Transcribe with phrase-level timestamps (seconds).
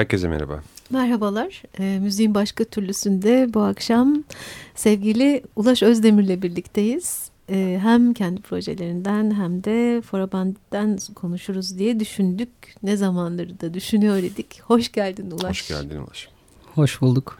[0.00, 0.62] Herkese merhaba.
[0.90, 1.62] Merhabalar.
[1.78, 4.24] E, müziğin başka türlüsünde bu akşam
[4.74, 7.30] sevgili Ulaş Özdemir'le birlikteyiz.
[7.50, 12.48] E, hem kendi projelerinden hem de Foraband'den konuşuruz diye düşündük.
[12.82, 14.60] Ne zamandır da düşünüyor idik.
[14.62, 15.50] Hoş geldin Ulaş.
[15.50, 16.28] Hoş geldin Ulaş.
[16.74, 17.38] Hoş bulduk.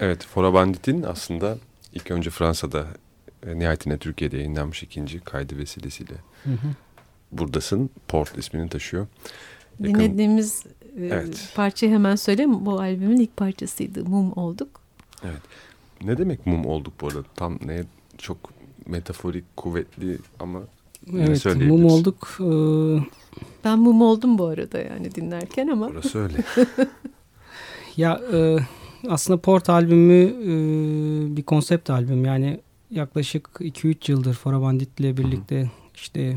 [0.00, 1.58] Evet Forabandit'in aslında
[1.92, 2.86] ilk önce Fransa'da
[3.46, 6.14] e, nihayetinde Türkiye'de yayınlanmış ikinci kaydı vesilesiyle.
[6.44, 6.68] Hı hı.
[7.32, 7.90] Buradasın.
[8.08, 9.06] Port ismini taşıyor.
[9.80, 9.94] Yakın...
[9.94, 10.64] Dinlediğimiz
[10.98, 11.52] evet.
[11.54, 12.66] parçayı hemen söyleyeyim.
[12.66, 14.04] Bu albümün ilk parçasıydı.
[14.04, 14.80] Mum olduk.
[15.24, 15.42] Evet.
[16.04, 17.22] Ne demek mum olduk bu arada?
[17.36, 17.84] Tam ne
[18.18, 18.38] çok
[18.86, 20.60] metaforik, kuvvetli ama
[21.12, 22.38] evet, ne mum olduk.
[22.40, 22.44] Ee...
[23.64, 25.86] Ben mum oldum bu arada yani dinlerken ama.
[25.86, 26.34] Orası öyle.
[27.96, 28.56] ya e,
[29.08, 32.24] aslında Port albümü e, bir konsept albüm.
[32.24, 35.68] Yani yaklaşık 2-3 yıldır Farabandit ile birlikte Hı.
[35.94, 36.36] işte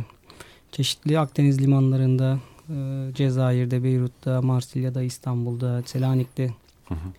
[0.71, 2.39] çeşitli Akdeniz limanlarında
[2.71, 6.49] ee, Cezayir'de, Beyrut'ta, Marsilya'da, İstanbul'da, Selanik'te
[6.87, 7.09] hı hı.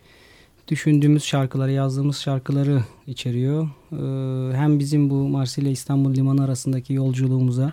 [0.69, 3.69] düşündüğümüz şarkıları, yazdığımız şarkıları içeriyor.
[3.93, 7.73] Ee, hem bizim bu Marsilya İstanbul limanı arasındaki yolculuğumuza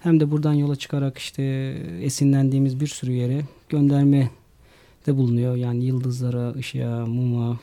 [0.00, 1.42] hem de buradan yola çıkarak işte
[2.02, 4.30] esinlendiğimiz bir sürü yere gönderme
[5.06, 5.56] de bulunuyor.
[5.56, 7.58] Yani yıldızlara, ışığa, muma,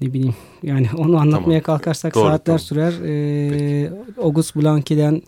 [0.00, 1.78] ne bileyim yani onu anlatmaya tamam.
[1.78, 2.58] kalkarsak Doğru, saatler tamam.
[2.58, 2.92] sürer.
[3.04, 3.92] Ee,
[4.22, 5.22] August Blanqui'den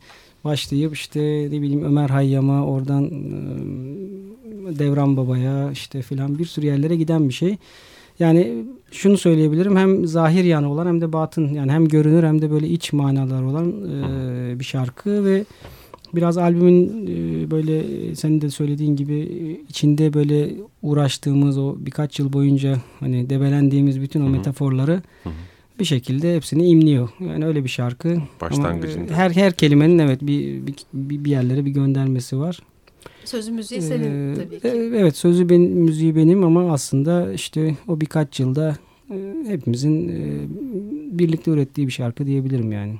[0.44, 1.20] başlayıp işte
[1.50, 3.10] ne bileyim Ömer Hayyam'a oradan
[4.78, 7.56] Devran Baba'ya işte filan bir sürü yerlere giden bir şey.
[8.18, 12.50] Yani şunu söyleyebilirim hem zahir yanı olan hem de batın yani hem görünür hem de
[12.50, 15.44] böyle iç manalar olan e, bir şarkı ve
[16.14, 20.50] biraz albümün e, böyle senin de söylediğin gibi içinde böyle
[20.82, 24.32] uğraştığımız o birkaç yıl boyunca hani debelendiğimiz bütün o Hı hı.
[24.32, 25.30] metaforları hı.
[25.78, 27.08] Bir şekilde hepsini imliyor.
[27.20, 28.08] Yani öyle bir şarkı.
[28.12, 29.12] Ama Başlangıcında.
[29.12, 30.74] e, her her kelimenin evet bir, bir,
[31.24, 32.60] bir yerlere bir göndermesi var.
[33.24, 34.68] Sözü müziği senin Ee, tabii ki.
[34.68, 34.70] e,
[35.00, 38.76] Evet sözü benim, müziği benim ama aslında işte o birkaç yılda
[39.10, 40.46] e, hepimizin e,
[41.18, 42.94] birlikte ürettiği bir şarkı diyebilirim yani.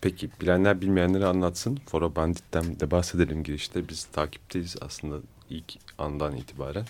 [0.00, 1.78] Peki bilenler bilmeyenlere anlatsın.
[1.86, 3.88] Fora Bandit'ten de bahsedelim girişte.
[3.88, 5.16] Biz takipteyiz aslında
[5.50, 5.64] ilk
[5.98, 6.84] andan itibaren.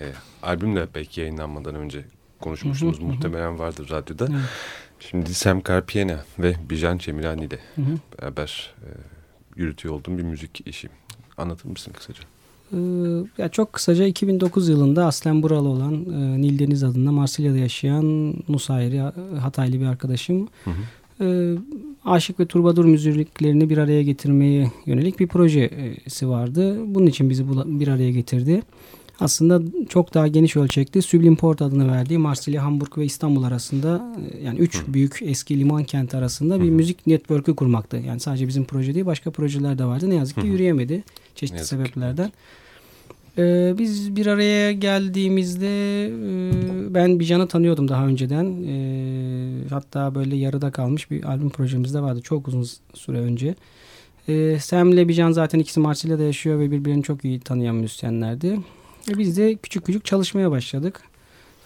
[0.00, 0.04] E,
[0.42, 2.04] albümle belki yayınlanmadan önce
[2.40, 2.96] konuşmuştunuz.
[2.96, 3.12] Hı hı, hı hı.
[3.12, 4.26] Muhtemelen vardır radyoda.
[4.30, 4.40] Evet.
[5.00, 8.22] Şimdi Sam Carpiena ve Bijan Cemilani ile Hı hı.
[8.22, 8.88] beraber e,
[9.56, 10.88] yürütüyor olduğum bir müzik işi.
[11.38, 12.22] Anlatır mısın kısaca?
[12.72, 12.76] Ee,
[13.38, 18.96] ya çok kısaca 2009 yılında aslen buralı olan e, Nil Deniz adında Marsilya'da yaşayan Nusayri
[18.96, 21.24] e, Hataylı bir arkadaşım Hı hı.
[21.24, 21.56] e,
[22.04, 26.76] aşık ve turbadur müziklerini bir araya getirmeye yönelik bir projesi vardı.
[26.86, 27.44] Bunun için bizi
[27.80, 28.62] bir araya getirdi.
[29.20, 34.44] Aslında çok daha geniş ölçekli Süblim Port adını verdiği Marsilya, Hamburg ve İstanbul arasında e,
[34.44, 34.94] yani üç Hı.
[34.94, 37.96] büyük eski liman kenti arasında bir Hı müzik network'ü kurmaktı.
[37.96, 40.10] Yani sadece bizim proje değil başka projeler de vardı.
[40.10, 41.02] Ne yazık ki yürüyemedi
[41.34, 42.32] çeşitli ki, sebeplerden.
[43.38, 48.64] Ee, biz bir araya geldiğimizde e, ben Bijan'ı tanıyordum daha önceden.
[48.66, 53.54] Ee, hatta böyle yarıda kalmış bir albüm projemiz de vardı çok uzun süre önce.
[54.28, 58.58] Ee, Sam'le Bijan zaten ikisi Marsilya'da yaşıyor ve birbirini çok iyi tanıyan müzisyenlerdi.
[59.10, 61.00] E biz de küçük küçük çalışmaya başladık.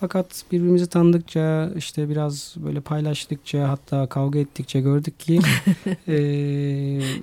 [0.00, 5.40] Fakat birbirimizi tanıdıkça işte biraz böyle paylaştıkça hatta kavga ettikçe gördük ki
[6.08, 6.14] e,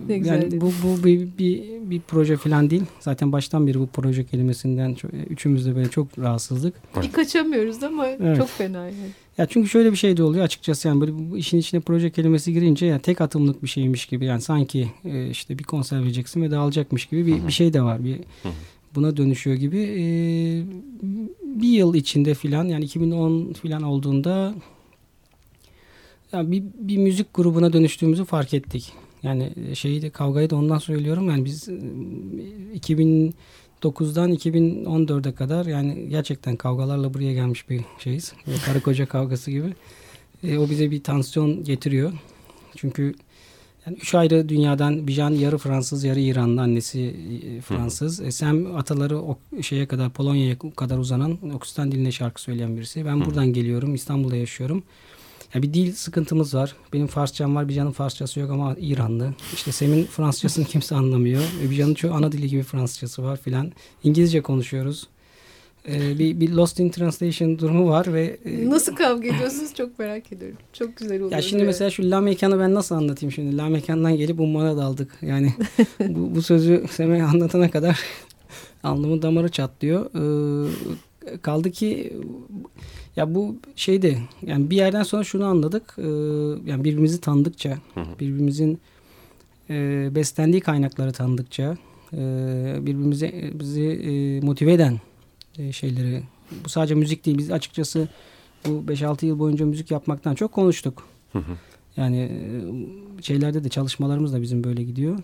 [0.09, 2.83] yani bu, bu bir, bir, bir proje falan değil.
[2.99, 6.73] Zaten baştan beri bu proje kelimesinden çok, üçümüz de böyle çok rahatsızlık.
[7.01, 8.37] Bir kaçamıyoruz ama Evet.
[8.37, 8.95] çok fena yani.
[9.37, 12.53] Ya çünkü şöyle bir şey de oluyor açıkçası yani böyle bu işin içine proje kelimesi
[12.53, 16.51] girince ya tek atımlık bir şeymiş gibi yani sanki e, işte bir konser vereceksin ve
[16.51, 17.47] dağılacakmış gibi bir, Hı hı.
[17.47, 18.03] bir şey de var.
[18.03, 18.49] Bir hı.
[18.95, 19.77] Buna dönüşüyor gibi.
[19.77, 20.03] E,
[21.43, 24.55] bir yıl içinde filan yani 2010 filan olduğunda
[26.31, 28.93] ya bir, bir müzik grubuna dönüştüğümüzü fark ettik.
[29.23, 31.29] Yani şeyi de kavgayı da ondan söylüyorum.
[31.29, 31.73] Yani biz e,
[32.75, 38.33] 2009'dan 2014'e kadar yani gerçekten kavgalarla buraya gelmiş bir şeyiz.
[38.47, 39.73] Böyle karı koca kavgası gibi.
[40.43, 42.13] E, o bize bir tansiyon getiriyor.
[42.75, 43.13] Çünkü
[43.85, 47.15] yani üç ayrı dünyadan Bijan yarı Fransız yarı İranlı annesi
[47.57, 48.21] e, Fransız.
[48.21, 53.05] E, Sam ataları o şeye kadar Polonya'ya kadar uzanan Oksistan diline şarkı söyleyen birisi.
[53.05, 53.25] Ben Hı.
[53.25, 53.95] buradan geliyorum.
[53.95, 54.83] İstanbul'da yaşıyorum.
[55.53, 56.75] Ya bir dil sıkıntımız var.
[56.93, 57.69] Benim Farsçam var.
[57.69, 59.33] Bijan'ın Farsçası yok ama İranlı.
[59.53, 61.43] İşte Sem'in Fransızcasını kimse anlamıyor.
[61.63, 63.71] E, Bijan'ın çok ana dili gibi Fransızcası var filan.
[64.03, 65.07] İngilizce konuşuyoruz.
[65.87, 70.31] E, bir, bir Lost in Translation durumu var ve e, Nasıl kavga ediyorsunuz çok merak
[70.33, 70.57] ediyorum.
[70.73, 71.31] Çok güzel oluyor.
[71.31, 71.67] ya şimdi evet.
[71.67, 73.57] mesela şu la mekanı ben nasıl anlatayım şimdi?
[73.57, 75.17] La mekandan gelip ummana daldık.
[75.21, 75.53] Yani
[75.99, 77.99] bu, bu sözü Sem'e anlatana kadar
[78.83, 80.09] alnımın damarı çatlıyor.
[80.15, 82.13] Ee, kaldı ki
[83.15, 85.95] ya bu şeyde yani bir yerden sonra şunu anladık.
[85.97, 86.01] Ee,
[86.65, 87.77] yani birbirimizi tanıdıkça,
[88.19, 88.79] birbirimizin
[89.69, 91.77] e, beslendiği kaynakları tanıdıkça,
[92.13, 92.17] e,
[92.79, 94.99] birbirimize bizi e, motive eden
[95.57, 96.23] e, şeyleri.
[96.65, 97.37] Bu sadece müzik değil.
[97.37, 98.07] Biz açıkçası
[98.65, 101.07] bu 5-6 yıl boyunca müzik yapmaktan çok konuştuk.
[101.31, 101.57] Hı hı.
[101.97, 105.19] Yani e, şeylerde de çalışmalarımız da bizim böyle gidiyor.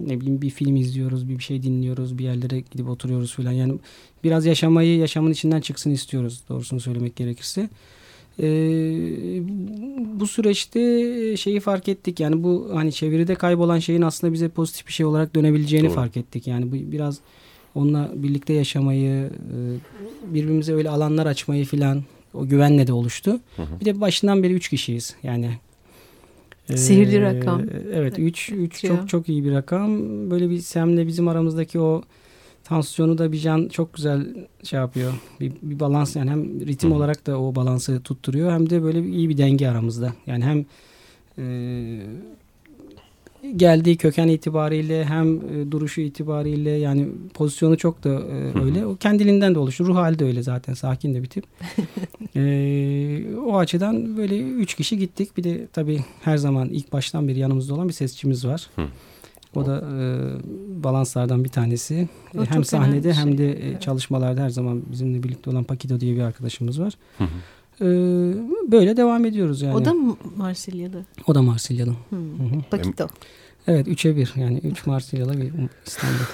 [0.00, 3.52] Ne bileyim bir film izliyoruz, bir şey dinliyoruz, bir yerlere gidip oturuyoruz falan.
[3.52, 3.74] Yani
[4.24, 7.68] biraz yaşamayı yaşamın içinden çıksın istiyoruz doğrusunu söylemek gerekirse.
[8.38, 8.46] E,
[10.20, 10.80] bu süreçte
[11.36, 12.20] şeyi fark ettik.
[12.20, 15.94] Yani bu hani çeviride kaybolan şeyin aslında bize pozitif bir şey olarak dönebileceğini Doğru.
[15.94, 16.46] fark ettik.
[16.46, 17.20] Yani bu biraz
[17.74, 22.02] onunla birlikte yaşamayı, e, birbirimize öyle alanlar açmayı filan
[22.34, 23.40] o güvenle de oluştu.
[23.56, 23.80] Hı hı.
[23.80, 25.16] Bir de başından beri üç kişiyiz.
[25.22, 25.50] Yani
[26.68, 27.62] e, Sihirli rakam.
[27.92, 28.88] Evet, üç, üç Ya.
[28.88, 30.00] çok çok iyi bir rakam.
[30.30, 32.02] Böyle bir Sem'le bizim aramızdaki o
[32.64, 34.26] tansiyonu da Bijan çok güzel
[34.62, 35.12] şey yapıyor.
[35.40, 36.94] Bir, bir balans yani hem ritim Hı.
[36.94, 40.12] olarak da o balansı tutturuyor hem de böyle bir, iyi bir denge aramızda.
[40.26, 40.64] Yani hem
[41.38, 41.44] e,
[43.56, 48.86] geldiği köken itibariyle hem e, duruşu itibariyle yani pozisyonu çok da e, öyle.
[48.86, 49.86] O kendiliğinden de oluşur.
[49.86, 50.74] Ruh hali de öyle zaten.
[50.74, 51.44] Sakin de bir tip.
[52.36, 55.36] E, o açıdan böyle üç kişi gittik.
[55.36, 58.66] Bir de tabii her zaman ilk baştan beri yanımızda olan bir sesçimiz var.
[58.76, 58.82] Hı.
[59.54, 60.04] O da e,
[60.84, 62.08] balanslardan bir tanesi.
[62.38, 63.38] O hem sahnede bir hem şey.
[63.38, 63.82] de e, Evet.
[63.82, 66.92] çalışmalarda her zaman bizimle birlikte olan Pakido diye bir arkadaşımız var.
[67.18, 67.28] Hı hı.
[67.80, 67.84] E,
[68.72, 69.76] böyle devam ediyoruz yani.
[69.76, 69.94] O da
[70.36, 70.98] Marsilya'da?
[71.26, 71.96] o da Marsilya'dan.
[72.10, 72.38] Hmm.
[72.38, 72.62] Hı hı.
[72.70, 73.08] Pakito.
[73.66, 75.52] Evet 3'e 1 yani 3 Marsilyalı bir
[75.86, 76.24] İstanbul.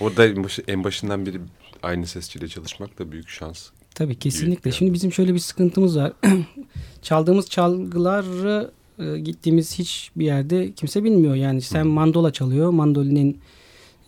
[0.00, 0.26] Burada
[0.68, 1.40] en başından beri
[1.82, 3.68] aynı sesçiyle çalışmak da büyük şans.
[3.94, 4.72] Tabii kesinlikle.
[4.72, 6.12] Şimdi bizim şöyle bir sıkıntımız var.
[7.02, 11.34] Çaldığımız çalgıları e, gittiğimiz hiçbir yerde kimse bilmiyor.
[11.34, 12.70] Yani sen mandola çalıyor.
[12.70, 13.40] Mandolinin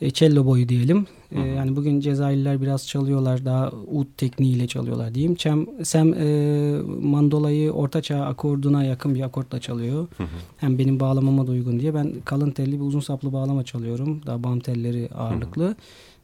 [0.01, 1.07] e, cello boyu diyelim.
[1.33, 3.45] E, yani bugün Cezayirliler biraz çalıyorlar.
[3.45, 5.35] Daha ud tekniğiyle çalıyorlar diyeyim.
[5.35, 10.09] Çem, Sem e, mandolayı ortaçağ akorduna yakın bir akortla çalıyor.
[10.57, 11.95] Hem benim bağlamama da uygun diye.
[11.95, 14.21] Ben kalın telli bir uzun saplı bağlama çalıyorum.
[14.27, 15.77] Daha bam telleri ağırlıklı.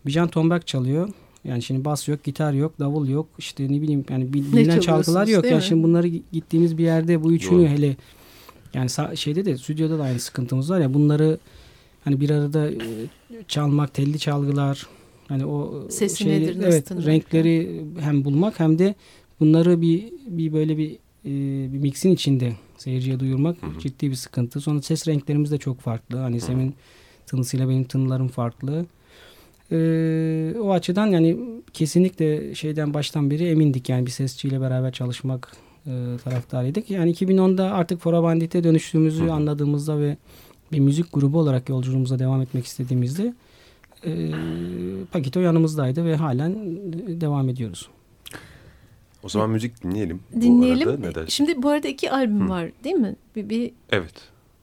[0.06, 1.08] Bijan Tombak çalıyor.
[1.44, 3.26] Yani şimdi bas yok, gitar yok, davul yok.
[3.38, 5.44] İşte ne bileyim yani bil- bilinen çalgılar yok.
[5.50, 7.68] Yani şimdi bunları gittiğimiz bir yerde bu üçünü Doğru.
[7.68, 7.96] hele
[8.74, 11.38] yani sa- şeyde de stüdyoda da aynı sıkıntımız var ya bunları
[12.06, 12.74] hani bir arada e,
[13.48, 14.86] çalmak, telli çalgılar
[15.28, 17.06] hani o Sesi şeyi- nedir, nasıl evet tınlar?
[17.06, 18.94] renkleri hem bulmak hem de
[19.40, 20.92] bunları bir bir böyle bir
[21.24, 24.60] e, bir mixin içinde seyirciye duyurmak ciddi bir sıkıntı.
[24.60, 26.16] Sonra ses renklerimiz de çok farklı.
[26.18, 26.74] Hani Sem'in
[27.26, 28.86] tınısıyla benim tınılarım farklı.
[29.72, 31.36] Ee, o açıdan yani
[31.72, 35.52] kesinlikle şeyden baştan beri emindik yani bir sesçiyle beraber çalışmak
[35.86, 35.90] e,
[36.24, 36.90] taraftarıydık.
[36.90, 40.16] Yani 2010'da artık Fora Bandit'e dönüştüğümüzü anladığımızda ve
[40.72, 43.34] bir müzik grubu olarak yolculuğumuza devam etmek istediğimizde
[44.06, 44.30] e,
[45.12, 46.54] Pakito yanımızdaydı ve halen
[47.20, 47.88] devam ediyoruz.
[49.22, 50.20] O zaman müzik dinleyelim.
[50.34, 50.88] bu Dinleyelim.
[50.88, 51.00] arada.
[51.00, 51.28] Ne dersin?
[51.28, 53.16] Şimdi bu arada iki albüm var değil mi?
[53.36, 54.14] Bir, bir, Evet.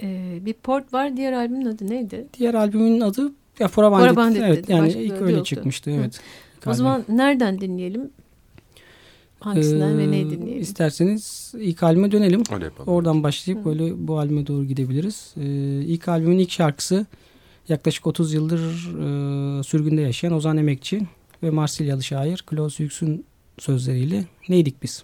[0.03, 1.17] e, bir port var.
[1.17, 2.27] Diğer albümün adı neydi?
[2.39, 4.07] Diğer albümün adı ya Fora Bandit.
[4.07, 4.71] Fora Bandit evet dedi.
[4.71, 5.43] yani Başka ilk öyle yoktu.
[5.49, 5.95] çıkmıştı Hı.
[5.95, 6.21] evet.
[6.65, 8.09] O zaman nereden dinleyelim?
[9.45, 10.61] Hangisinden ve neyi Ee, dinleyelim?
[10.61, 12.43] İsterseniz ilk albüme dönelim.
[12.53, 12.93] Öyle yapalım.
[12.93, 15.33] Oradan başlayıp böyle bu albüme doğru gidebiliriz.
[15.37, 15.43] Ee,
[15.85, 17.05] ilk albümün ilk şarkısı
[17.69, 21.01] yaklaşık 30 yıldır e, sürgünde yaşayan Ozan Emekçi
[21.43, 23.25] ve Marsilyalı şair Klaus Yüks'ün
[23.59, 25.03] sözleriyle Neydik Biz?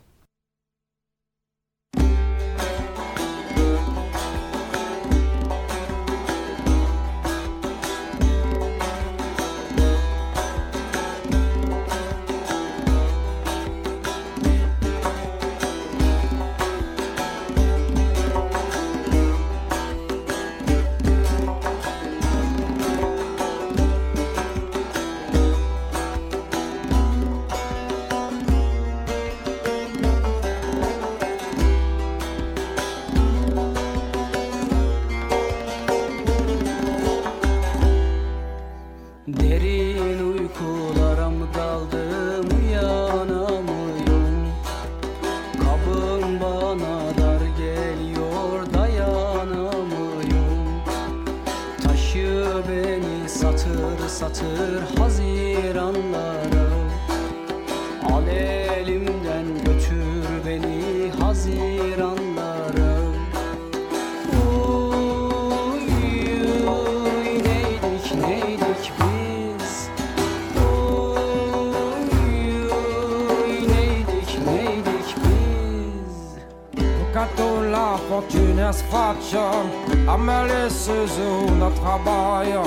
[80.29, 82.63] Me le saisons trabalho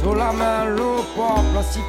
[0.00, 1.80] Sulla me lo popolo si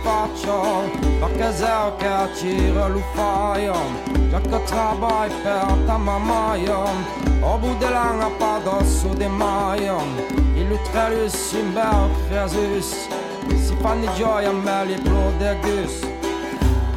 [4.30, 5.98] Già che travai per ta
[9.16, 9.98] de maio
[10.56, 13.08] Illustrelus in bel cresus
[13.64, 15.94] Si fanno gioia me li prodegus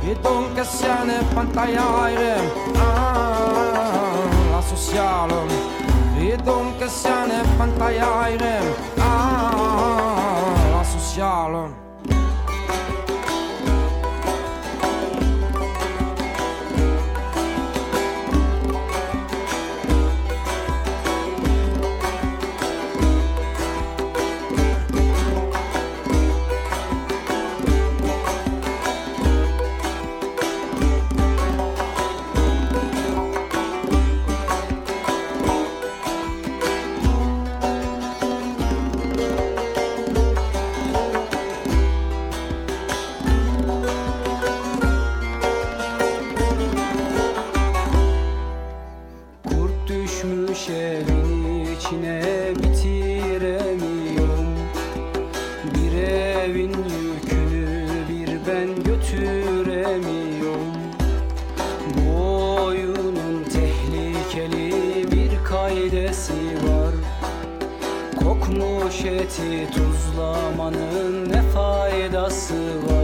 [0.03, 2.35] E dunque siane pantagliare
[2.77, 4.13] ah,
[4.51, 5.80] La sociale
[6.31, 8.65] jedną kasjanę, se i rem,
[9.01, 10.85] a, a,
[11.21, 11.80] a, a,
[51.01, 52.23] evin içine
[52.57, 54.47] bitiremiyorum.
[55.75, 60.71] Bir evin yükünü bir ben götüremiyorum.
[61.97, 62.75] Bu
[63.45, 66.95] tehlikeli bir kaidesi var.
[68.25, 73.00] Kokmuş eti tuzlamanın ne faydası var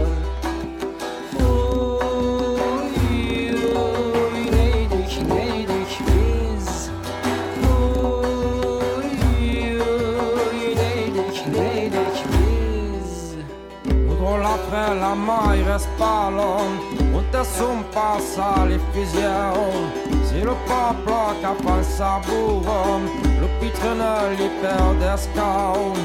[15.27, 16.69] ormai respalon
[17.17, 19.81] Unde sunt pasali fizion
[20.27, 23.01] Si le popolo ca pensa buron
[23.39, 25.97] Lupi trână li perde scaun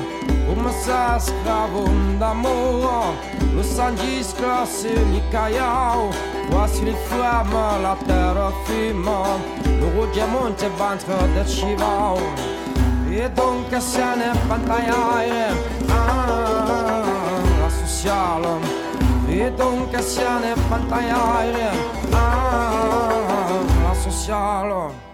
[0.46, 3.14] Cum se scravun d'amour
[3.54, 6.02] Lu sangi sclasi li caiau
[6.50, 9.40] Voici les flammes, la terre fumant
[9.80, 9.88] Le
[10.34, 11.42] monte ventre de
[13.22, 15.48] Et donc se ne pantaiaie
[15.88, 16.02] La
[20.02, 21.72] se ne pantaiaire
[22.12, 25.11] ah, La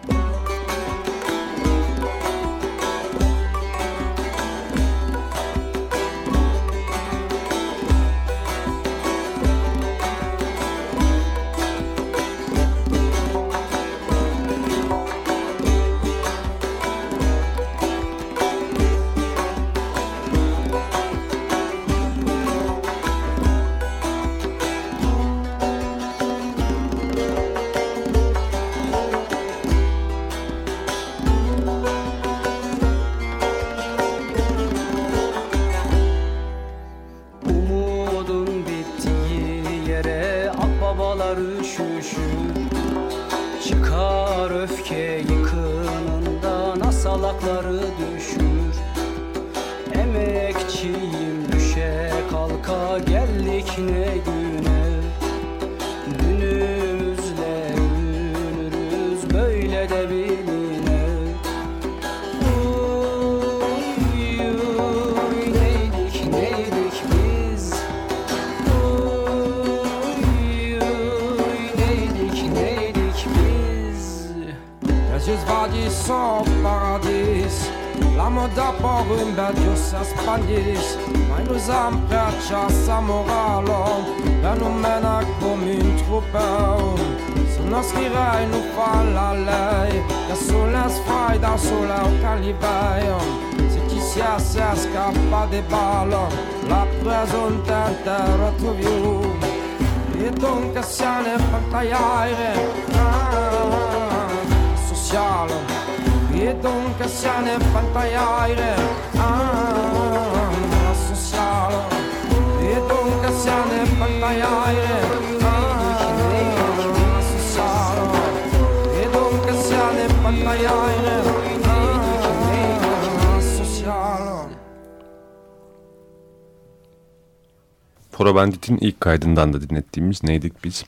[128.11, 130.85] Foro Bandit'in ilk kaydından da dinlettiğimiz Neydik Biz?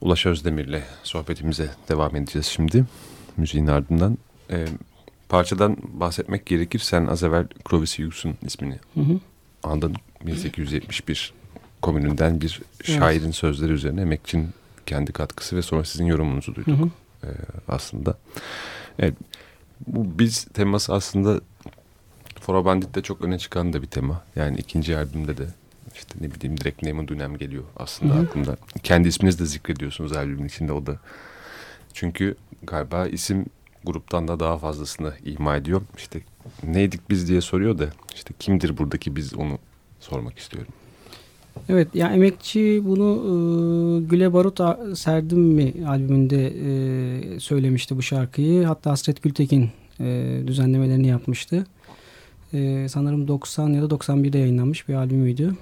[0.00, 2.84] Ulaş Özdemir'le sohbetimize devam edeceğiz şimdi.
[3.36, 4.18] Müziğin ardından.
[4.50, 4.66] Ee,
[5.28, 6.78] parçadan bahsetmek gerekir.
[6.78, 9.20] Sen az evvel Clovis Hughes'un ismini Hı hı.
[9.62, 9.96] andın.
[10.26, 11.32] 1871
[11.82, 14.48] komününden bir şairin sözleri üzerine emekçinin
[14.86, 16.88] kendi katkısı ve sonra sizin yorumunuzu duyduk Hı hı.
[17.24, 17.28] E,
[17.68, 18.18] aslında.
[18.98, 19.14] Evet,
[19.86, 21.40] bu biz teması aslında
[22.40, 24.22] Fora Bandit'te çok öne çıkan da bir tema.
[24.36, 25.46] Yani ikinci albümde de
[25.94, 28.22] işte ne bileyim direkt Neyman Dünem geliyor aslında Hı hı.
[28.22, 28.56] aklımda.
[28.82, 30.98] Kendi isminizi de zikrediyorsunuz albümün içinde o da.
[31.92, 33.46] Çünkü galiba isim
[33.84, 35.82] gruptan da daha fazlasını ima ediyor.
[35.96, 36.20] İşte
[36.62, 39.58] neydik biz diye soruyor da işte kimdir buradaki biz onu
[40.00, 40.72] sormak istiyorum.
[41.68, 44.60] Evet ya emekçi bunu e, Güle Barut
[44.98, 48.64] Serdim mi albümünde e, söylemişti bu şarkıyı.
[48.64, 51.66] Hatta Hasret Gültekin e, düzenlemelerini yapmıştı.
[52.54, 55.54] E, sanırım 90 ya da 91'de yayınlanmış bir albümüydü.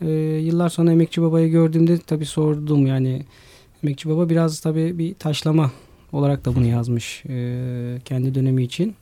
[0.00, 0.10] E,
[0.42, 3.22] yıllar sonra Emekçi Baba'yı gördüğümde tabii sordum yani
[3.84, 5.70] Emekçi Baba biraz tabii bir taşlama
[6.12, 8.94] olarak da bunu yazmış e, kendi dönemi için.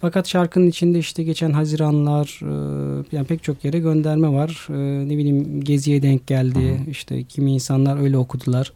[0.00, 4.66] Fakat şarkının içinde işte geçen Haziranlar e, yani pek çok yere gönderme var.
[4.70, 6.80] E, ne bileyim Gezi'ye denk geldi.
[6.90, 8.72] İşte kimi insanlar öyle okudular.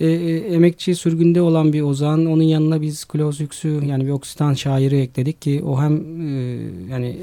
[0.00, 2.26] E, e, emekçi sürgünde olan bir ozan.
[2.26, 7.16] Onun yanına biz Klaus Yüksü yani bir Oksitan şairi ekledik ki o hem e, yani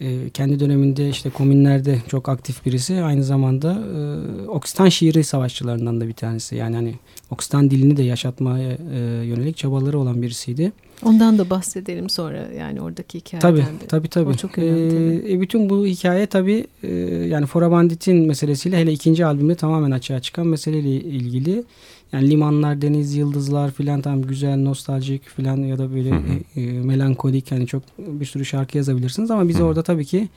[0.00, 3.02] e, kendi döneminde işte komünlerde çok aktif birisi.
[3.02, 6.56] Aynı zamanda e, Oksitan şiiri savaşçılarından da bir tanesi.
[6.56, 6.94] Yani hani
[7.30, 10.72] Oksitan dilini de yaşatmaya e, yönelik çabaları olan birisiydi.
[11.04, 13.86] Ondan da bahsedelim sonra yani oradaki hikayeden Tabii de.
[13.88, 14.28] tabii tabii.
[14.30, 18.92] O çok önemli Ee, e, bütün bu hikaye tabii e, yani Fora Bandit'in meselesiyle hele
[18.92, 21.64] ikinci albümde tamamen açığa çıkan meseleyle ilgili.
[22.12, 26.20] Yani limanlar, deniz, yıldızlar filan tam güzel, nostaljik filan ya da böyle Hı hı.
[26.60, 29.64] e, e, melankolik yani çok bir sürü şarkı yazabilirsiniz ama biz Hı.
[29.64, 30.28] orada tabii ki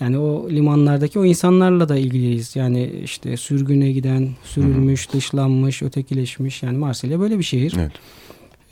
[0.00, 2.56] yani o limanlardaki o insanlarla da ilgiliyiz.
[2.56, 6.62] Yani işte sürgüne giden, sürülmüş, dışlanmış, ötekileşmiş.
[6.62, 7.74] Yani Marsilya böyle bir şehir.
[7.78, 7.92] Evet.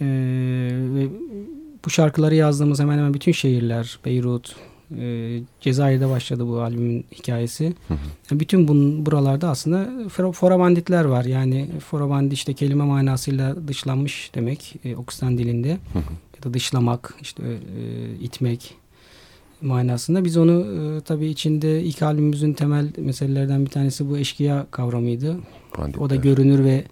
[0.03, 1.07] Ee, ve
[1.85, 4.57] bu şarkıları yazdığımız hemen hemen bütün şehirler Beyrut,
[4.99, 7.65] E, Cezayir'de başladı bu albümün hikayesi.
[8.31, 11.25] Yani bütün bun, buralarda aslında fora- forabanditler var.
[11.25, 15.69] Yani forabandi işte kelime manasıyla dışlanmış demek e, Okustan dilinde.
[16.37, 18.75] ya da dışlamak, işte e, itmek
[19.63, 20.25] manasında.
[20.25, 25.37] Biz onu e, tabii içinde ilk albümümüzün temel meselelerden bir tanesi bu eşkıya kavramıydı.
[25.79, 26.03] Banditler.
[26.03, 26.85] O da görünür ve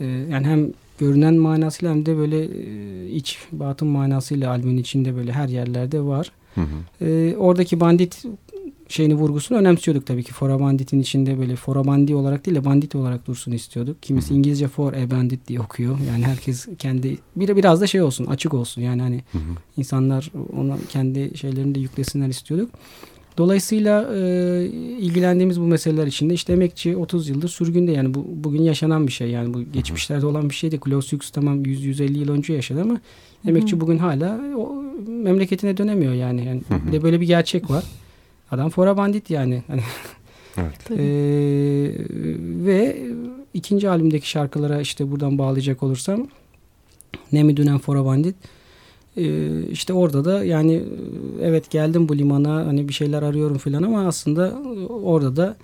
[0.00, 5.32] e, yani hem görünen manasıyla hem de böyle e, iç batın manasıyla albümün içinde böyle
[5.32, 6.32] her yerlerde var.
[6.54, 7.06] Hı hı.
[7.06, 8.24] E, oradaki bandit
[8.88, 10.32] şeyini vurgusunu önemsiyorduk tabii ki.
[10.32, 14.02] Fora bandit'in içinde böyle fora bandi olarak değil de bandit olarak dursun istiyorduk.
[14.02, 15.98] Kimisi İngilizce for a bandit diye okuyor.
[16.08, 18.82] Yani herkes kendi bir biraz da şey olsun, açık olsun.
[18.82, 19.52] Yani hani Hı hı.
[19.76, 22.70] insanlar ona kendi şeylerini de yüklesinler istiyorduk.
[23.38, 24.20] Dolayısıyla e,
[24.98, 29.30] ilgilendiğimiz bu meseleler içinde işte emekçi 30 yıldır sürgünde yani bu bugün yaşanan bir şey
[29.30, 33.00] yani bu geçmişlerde olan bir şey de Klaus Hughes tamam 100-150 yıl önce yaşadı ama
[33.48, 36.44] emekçi bugün hala o memleketine dönemiyor yani.
[36.46, 37.84] yani bir de böyle bir gerçek var.
[38.50, 39.62] Adam fora bandit yani.
[39.68, 39.82] Hani
[40.58, 40.90] Evet.
[40.90, 40.96] Ee,
[42.66, 43.02] ve
[43.54, 46.26] ikinci albümdeki şarkılara işte buradan bağlayacak olursam
[47.32, 48.36] Nemi Dünen Fora Bandit
[49.70, 50.84] işte orada da yani e,
[51.42, 55.56] evet geldim bu limana hani bir şeyler arıyorum falan ama aslında e, orada da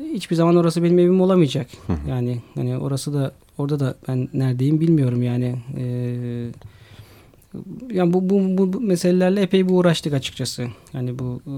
[0.00, 1.66] hiçbir zaman orası benim evim olamayacak.
[1.86, 2.10] Hı hı.
[2.10, 5.56] Yani hani orası da orada da ben neredeyim bilmiyorum yani.
[5.78, 6.50] Ee,
[7.90, 10.66] yani bu, bu, bu, bu meselelerle epey bir uğraştık açıkçası.
[10.92, 11.52] Yani bu e,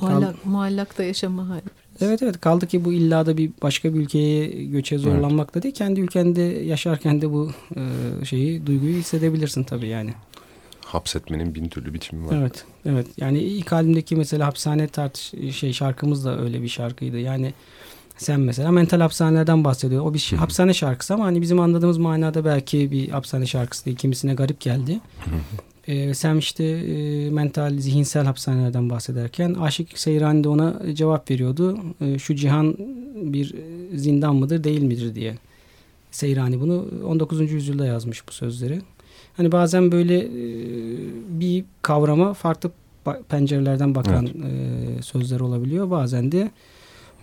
[0.00, 1.62] kal- Muallak, muallakta yaşama hali.
[2.00, 5.74] Evet evet kaldı ki bu illa da bir başka bir ülkeye göçe zorlanmak da değil.
[5.74, 10.14] Kendi ülkende yaşarken de bu e, şeyi duyguyu hissedebilirsin tabii yani.
[10.84, 12.36] Hapsetmenin bin türlü biçimi var.
[12.36, 17.18] Evet evet yani ilk albümdeki mesela hapishane tartış şey şarkımız da öyle bir şarkıydı.
[17.18, 17.54] Yani
[18.16, 20.04] sen mesela mental hapishanelerden bahsediyor.
[20.06, 23.96] O bir şey- hapishane şarkısı ama hani bizim anladığımız manada belki bir hapishane şarkısı değil.
[23.96, 25.00] Kimisine garip geldi.
[25.88, 31.78] Ee, Sam işte e, mental, zihinsel hapishanelerden bahsederken Aşık Seyrani de ona cevap veriyordu.
[32.00, 32.76] E, şu cihan
[33.14, 35.34] bir e, zindan mıdır değil midir diye.
[36.10, 37.52] Seyrani bunu 19.
[37.52, 38.80] yüzyılda yazmış bu sözleri.
[39.36, 40.28] Hani bazen böyle e,
[41.40, 42.70] bir kavrama farklı
[43.28, 45.90] pencerelerden bakan e, sözler olabiliyor.
[45.90, 46.50] Bazen de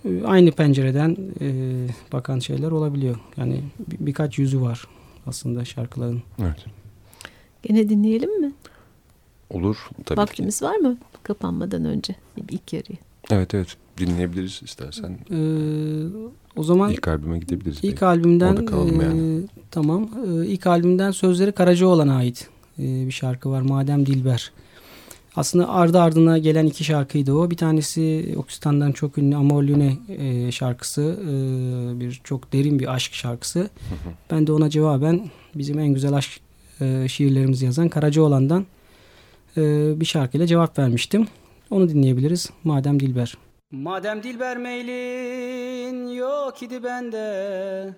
[0.05, 1.47] e, aynı pencereden e,
[2.13, 3.15] bakan şeyler olabiliyor.
[3.37, 4.87] Yani bir- birkaç yüzü var
[5.27, 6.21] aslında şarkıların.
[6.41, 6.65] Evet.
[7.63, 8.51] Gene dinleyelim mi?
[9.49, 10.21] Olur tabii ki.
[10.21, 12.97] Vaktimiz var mı kapanmadan önce bir ilk yarıyı?
[13.31, 15.17] Evet evet dinleyebiliriz istersen.
[15.31, 15.37] Ee,
[16.55, 17.77] o zaman İlk albüme gidebiliriz.
[17.77, 18.05] ilk belki.
[18.05, 19.41] albümden Orada kalalım e, yani.
[19.71, 20.09] tamam.
[20.27, 23.61] E, ilk albümden sözleri Karacaoğlan'a ait e, bir şarkı var.
[23.61, 24.51] Madem Dilber.
[25.35, 27.51] Aslında ardı ardına gelen iki şarkıydı o.
[27.51, 31.01] Bir tanesi Oksistan'dan çok ünlü Amor Lune e, şarkısı.
[31.21, 31.29] E,
[31.99, 33.69] bir çok derin bir aşk şarkısı.
[34.31, 36.39] Ben de ona cevaben bizim en güzel aşk
[36.81, 38.65] e, şiirlerimizi yazan Karacaoğlan'dan
[39.57, 39.61] e,
[39.99, 41.27] bir şarkıyla cevap vermiştim.
[41.69, 42.49] Onu dinleyebiliriz.
[42.63, 43.37] Madem Dilber.
[43.71, 47.93] Madem Dilber meylin yok idi bende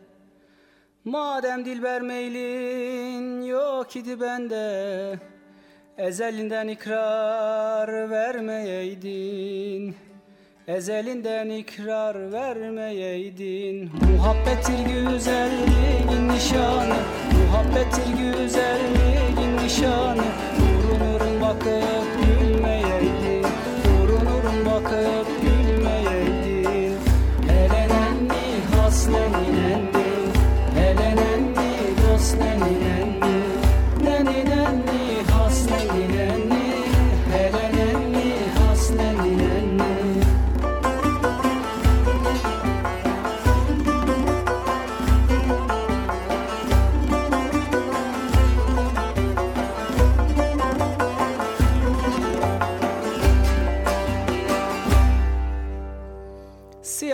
[1.06, 5.19] Madem Dilber meylin yok idi bende
[5.98, 9.96] Ezelinden ikrar vermeyeydin
[10.67, 16.98] Ezelinden ikrar vermeyeydin Muhabbettir güzelliğin nişanı
[17.54, 20.24] Muhabbettir güzelliğin nişanı.
[20.60, 23.46] Vurunurun bakıp gülmeyeydin
[23.86, 26.98] Vurunurun bakıp gülmeyeydin
[27.50, 30.08] Elenenni hasleninenni
[30.78, 31.70] Elenenni
[32.08, 32.93] dostneninenni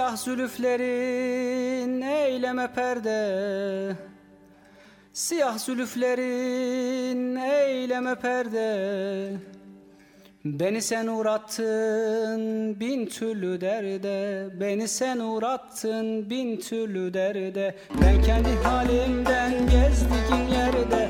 [0.09, 3.95] Siyah zülüflerin eyleme perde.
[5.13, 9.33] Siyah zülüflerin eyleme perde.
[10.45, 14.47] Beni sen uğrattın bin türlü derde.
[14.59, 17.75] Beni sen uğrattın bin türlü derde.
[18.01, 21.09] Ben kendi halimden gezdiğim yerde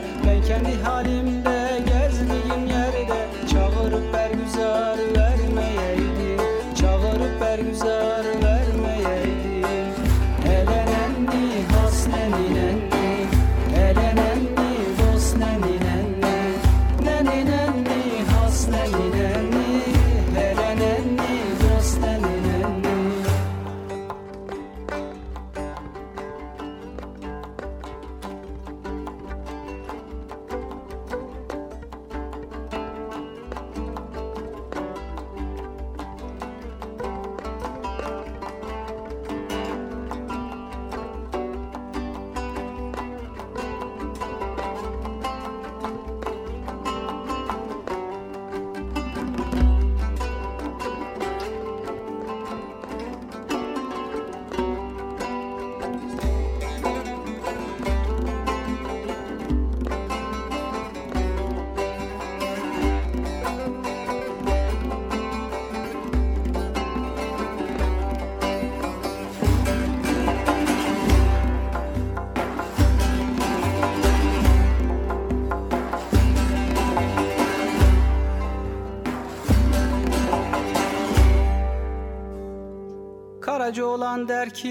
[83.69, 84.69] Karaca olan der ki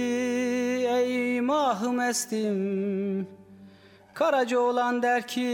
[0.88, 3.28] ey mahım estim.
[4.14, 5.46] Karaca olan der ki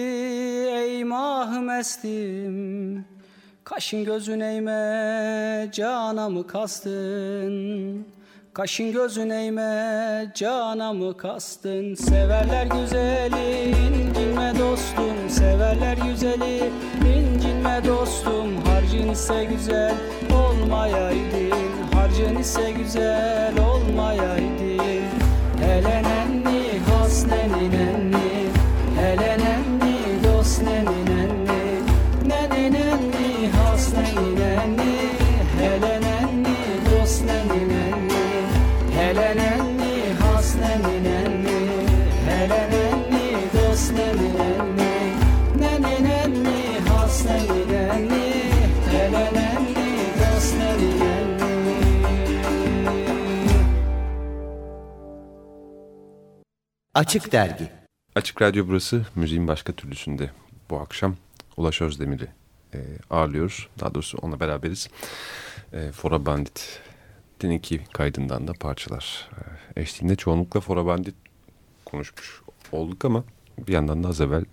[0.73, 3.05] ey mahım estim.
[3.65, 8.07] Kaşın gözün eğme cana mı kastın?
[8.53, 11.95] Kaşın gözün eğme cana mı kastın?
[11.95, 15.31] Severler güzeli incinme dostum.
[15.31, 16.71] Severler güzeli
[17.17, 18.57] incinme dostum.
[18.67, 19.95] Harcın ise güzel
[20.35, 21.74] olmayaydın
[22.15, 25.05] Harcın ise güzel olmayaydın
[25.61, 27.73] Hele nenni hasneni
[56.95, 57.71] Açık Dergi
[58.15, 60.31] Açık Radyo burası müziğin başka türlüsünde
[60.71, 61.17] bu akşam
[61.57, 62.29] Ulaş Özdemir'i
[62.75, 62.79] e,
[63.11, 63.69] ağırlıyoruz.
[63.81, 64.89] Daha doğrusu onunla beraberiz.
[65.73, 69.31] E, Fora Bandit'in iki kaydından da parçalar
[69.77, 71.15] e, eşliğinde çoğunlukla Fora Bandit
[71.85, 72.41] konuşmuş
[72.73, 73.25] olduk ama
[73.59, 74.45] bir yandan da az evvel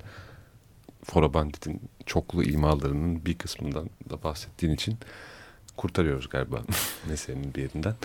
[1.03, 4.97] Fora Bandit'in çoklu imalarının bir kısmından da bahsettiğin için
[5.81, 6.61] kurtarıyoruz galiba
[7.09, 7.95] meselenin bir yerinden.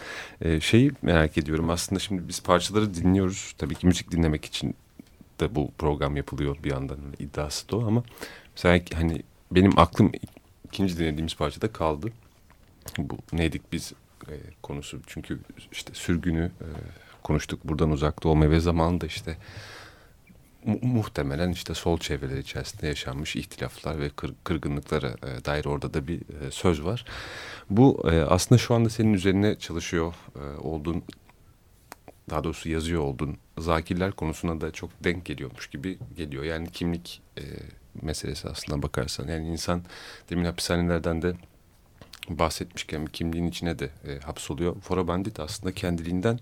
[0.41, 3.55] E, şeyi merak ediyorum aslında şimdi biz parçaları dinliyoruz.
[3.59, 4.75] Tabii ki müzik dinlemek için
[5.41, 8.05] de bu program yapılıyor bir yandan Öyle iddiası da o ama
[8.57, 10.13] mesela hani benim aklım
[10.65, 12.13] ikinci dinlediğimiz parçada kaldı.
[12.99, 13.93] Bu neydik biz
[14.29, 15.39] e, konusu çünkü
[15.73, 16.69] işte sürgünü e,
[17.23, 19.37] konuştuk buradan uzakta olmayı ve zamanında işte
[20.67, 26.09] mu- muhtemelen işte sol çevreler içerisinde yaşanmış ihtilaflar ve kır- kırgınlıklara e, dair orada da
[26.09, 27.05] bir e, söz var.
[27.71, 31.03] Bu e, aslında şu anda senin üzerine çalışıyor e, olduğun
[32.31, 36.45] daha doğrusu yazıyor olduğun zakirler konusuna da çok denk geliyormuş gibi geliyor.
[36.45, 37.43] Yani kimlik e,
[38.03, 39.29] meselesi aslında bakarsan.
[39.29, 39.83] Yani insan
[40.31, 41.35] demin hapishanelerden de
[42.29, 44.81] bahsetmişken kimliğin içine de e, hapsoluyor.
[44.81, 46.39] Fora Bandit aslında kendiliğinden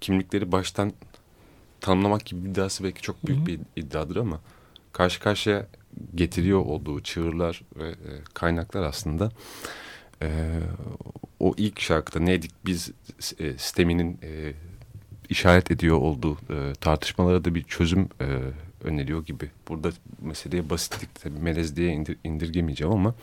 [0.00, 0.92] kimlikleri baştan
[1.80, 4.40] tanımlamak gibi bir iddiası belki çok büyük bir iddiadır ama
[4.92, 5.66] karşı karşıya
[6.14, 9.30] getiriyor olduğu çığırlar ve e, kaynaklar aslında
[10.22, 10.60] e,
[11.40, 12.90] o ilk şarkıda neydik biz
[13.38, 14.52] e, sisteminin e,
[15.28, 18.40] işaret ediyor olduğu e, tartışmalara da bir çözüm e,
[18.84, 19.50] öneriyor gibi.
[19.68, 19.90] Burada
[20.22, 23.14] meseleye basitlik tabii melezliğe indir, indirgemeyeceğim ama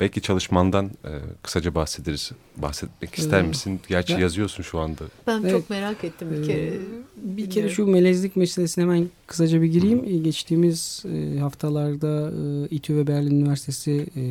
[0.00, 1.10] belki çalışmandan e,
[1.42, 2.30] kısaca bahsederiz.
[2.56, 3.80] Bahsetmek ister Ee, misin?
[3.88, 5.04] Gerçi ya- yazıyorsun şu anda.
[5.26, 5.50] Ben Evet.
[5.50, 6.72] çok merak ettim bir Ee, kere.
[7.16, 10.04] Bir kere şu melezlik meselesine hemen kısaca bir gireyim.
[10.06, 14.22] Ee, Geçtiğimiz e, haftalarda e, İTÜ ve Berlin Üniversitesi e,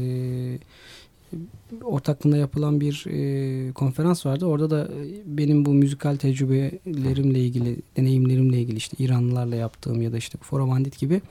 [1.84, 4.46] ortaklığında yapılan bir e, konferans vardı.
[4.46, 10.18] Orada da e, benim bu müzikal tecrübelerimle ilgili, deneyimlerimle ilgili işte İranlılarla yaptığım ya da
[10.18, 11.22] işte Fora Bandit gibi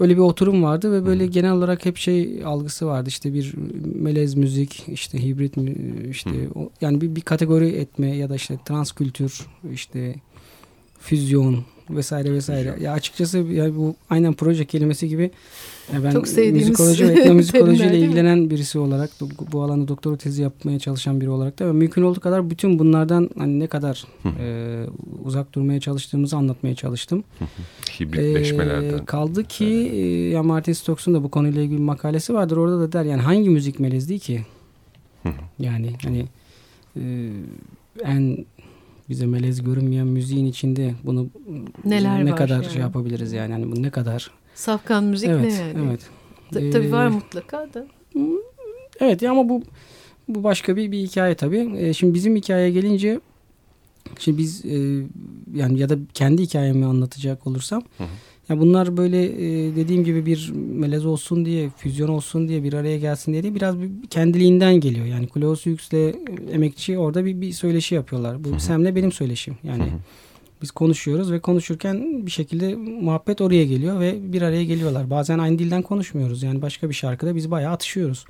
[0.00, 3.08] öyle bir oturum vardı ve böyle genel olarak hep şey algısı vardı.
[3.08, 3.54] İşte bir
[3.94, 5.54] melez müzik, işte hibrit
[6.10, 10.14] işte o, yani bir, bir kategori etme ya da işte trans kültür, işte
[11.00, 12.76] füzyon vesaire vesaire.
[12.80, 15.30] Ya açıkçası ya bu aynen proje kelimesi gibi
[15.94, 17.16] ya ben Çok sevdiğimiz müzikoloji ve
[17.52, 17.96] değil mi?
[17.96, 19.10] ilgilenen birisi olarak
[19.52, 23.60] bu, alanda doktora tezi yapmaya çalışan biri olarak da mümkün olduğu kadar bütün bunlardan hani
[23.60, 24.04] ne kadar
[24.40, 24.86] e,
[25.24, 27.24] uzak durmaya çalıştığımızı anlatmaya çalıştım.
[28.00, 28.98] Hibritleşmelerden.
[28.98, 32.56] Ee, kaldı ki e, ya Martin Stokes'un da bu konuyla ilgili bir makalesi vardır.
[32.56, 34.42] Orada da der yani hangi müzik melezliği ki?
[35.58, 36.26] Yani hani
[36.96, 37.02] e,
[38.04, 38.46] en
[39.08, 41.28] bize melez görünmeyen müziğin içinde bunu
[41.84, 42.72] Neler ne kadar yani?
[42.72, 45.78] şey yapabiliriz yani hani bu ne kadar Safkan müzik evet ne yani?
[45.86, 46.00] evet
[46.52, 47.86] Ta- Tabii var Ee, mutlaka da.
[49.00, 49.62] Evet ya ama bu
[50.28, 51.72] bu başka bir bir hikaye tabii.
[51.78, 53.20] Ee, şimdi bizim hikayeye gelince
[54.18, 55.06] şimdi biz e,
[55.54, 57.82] yani ya da kendi hikayemi anlatacak olursam
[58.48, 62.98] ya bunlar böyle e, dediğim gibi bir melez olsun diye, füzyon olsun diye, bir araya
[62.98, 65.06] gelsin diye değil, biraz bir kendiliğinden geliyor.
[65.06, 66.14] Yani Klaus Yüks'le e,
[66.52, 68.44] emekçi orada bir, bir söyleşi yapıyorlar.
[68.44, 69.56] Bu Sem'le benim söyleşim.
[69.62, 69.84] Yani
[70.62, 75.10] biz konuşuyoruz ve konuşurken bir şekilde muhabbet oraya geliyor ve bir araya geliyorlar.
[75.10, 76.42] Bazen aynı dilden konuşmuyoruz.
[76.42, 78.24] Yani başka bir şarkıda biz bayağı atışıyoruz.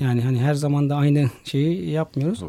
[0.00, 2.42] Yani hani her zaman da aynı şeyi yapmıyoruz.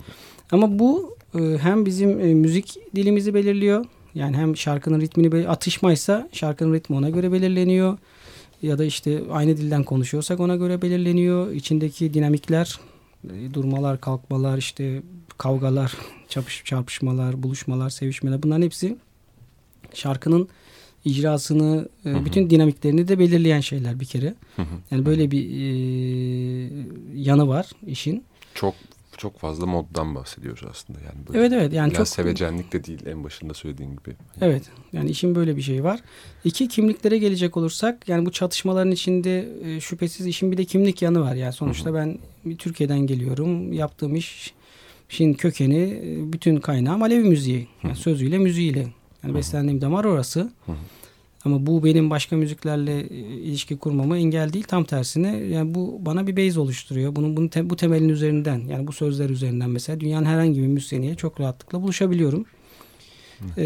[0.51, 3.85] Ama bu e, hem bizim e, müzik dilimizi belirliyor.
[4.17, 7.97] Yani hem şarkının ritmini atışmaysa şarkının ritmi ona göre belirleniyor.
[8.61, 11.51] Ya da işte aynı dilden konuşuyorsak ona göre belirleniyor.
[11.51, 12.79] İçindeki dinamikler,
[13.23, 15.01] e, durmalar, kalkmalar, işte
[15.37, 15.93] kavgalar,
[16.29, 18.95] çapış, çarpışmalar, buluşmalar, sevişmeler bunların hepsi
[19.93, 20.47] şarkının
[21.05, 24.33] icrasını, e, bütün dinamiklerini de belirleyen şeyler bir kere.
[24.91, 25.67] Yani böyle bir e,
[27.15, 28.23] yanı var işin.
[28.53, 28.75] Çok
[29.17, 30.99] çok fazla moddan bahsediyoruz aslında.
[30.99, 34.15] Yani böyle Evet evet yani biraz çok sevecenlik de değil en başında söylediğin gibi.
[34.41, 35.99] Evet yani işin böyle bir şeyi var.
[36.43, 41.21] İki kimliklere gelecek olursak yani bu çatışmaların içinde e, şüphesiz işin bir de kimlik yanı
[41.21, 41.35] var.
[41.35, 42.17] Yani sonuçta ben
[42.57, 43.73] Türkiye'den geliyorum.
[43.73, 44.53] Yaptığım iş
[45.09, 47.67] işin kökeni e, bütün kaynağım Alevi müziği.
[47.83, 48.87] Yani sözüyle müziğiyle.
[49.23, 50.51] Yani beslendiğim damar orası.
[51.47, 54.65] Ama bu benim başka müziklerle e, ilişki kurmama engel değil.
[54.67, 57.15] Tam tersine yani bu bana bir base oluşturuyor.
[57.15, 61.15] Bunun, bunun te- bu temelin üzerinden yani bu sözler üzerinden mesela dünyanın herhangi bir müzisyeniyle
[61.15, 62.45] çok rahatlıkla buluşabiliyorum.
[63.57, 63.65] Ee,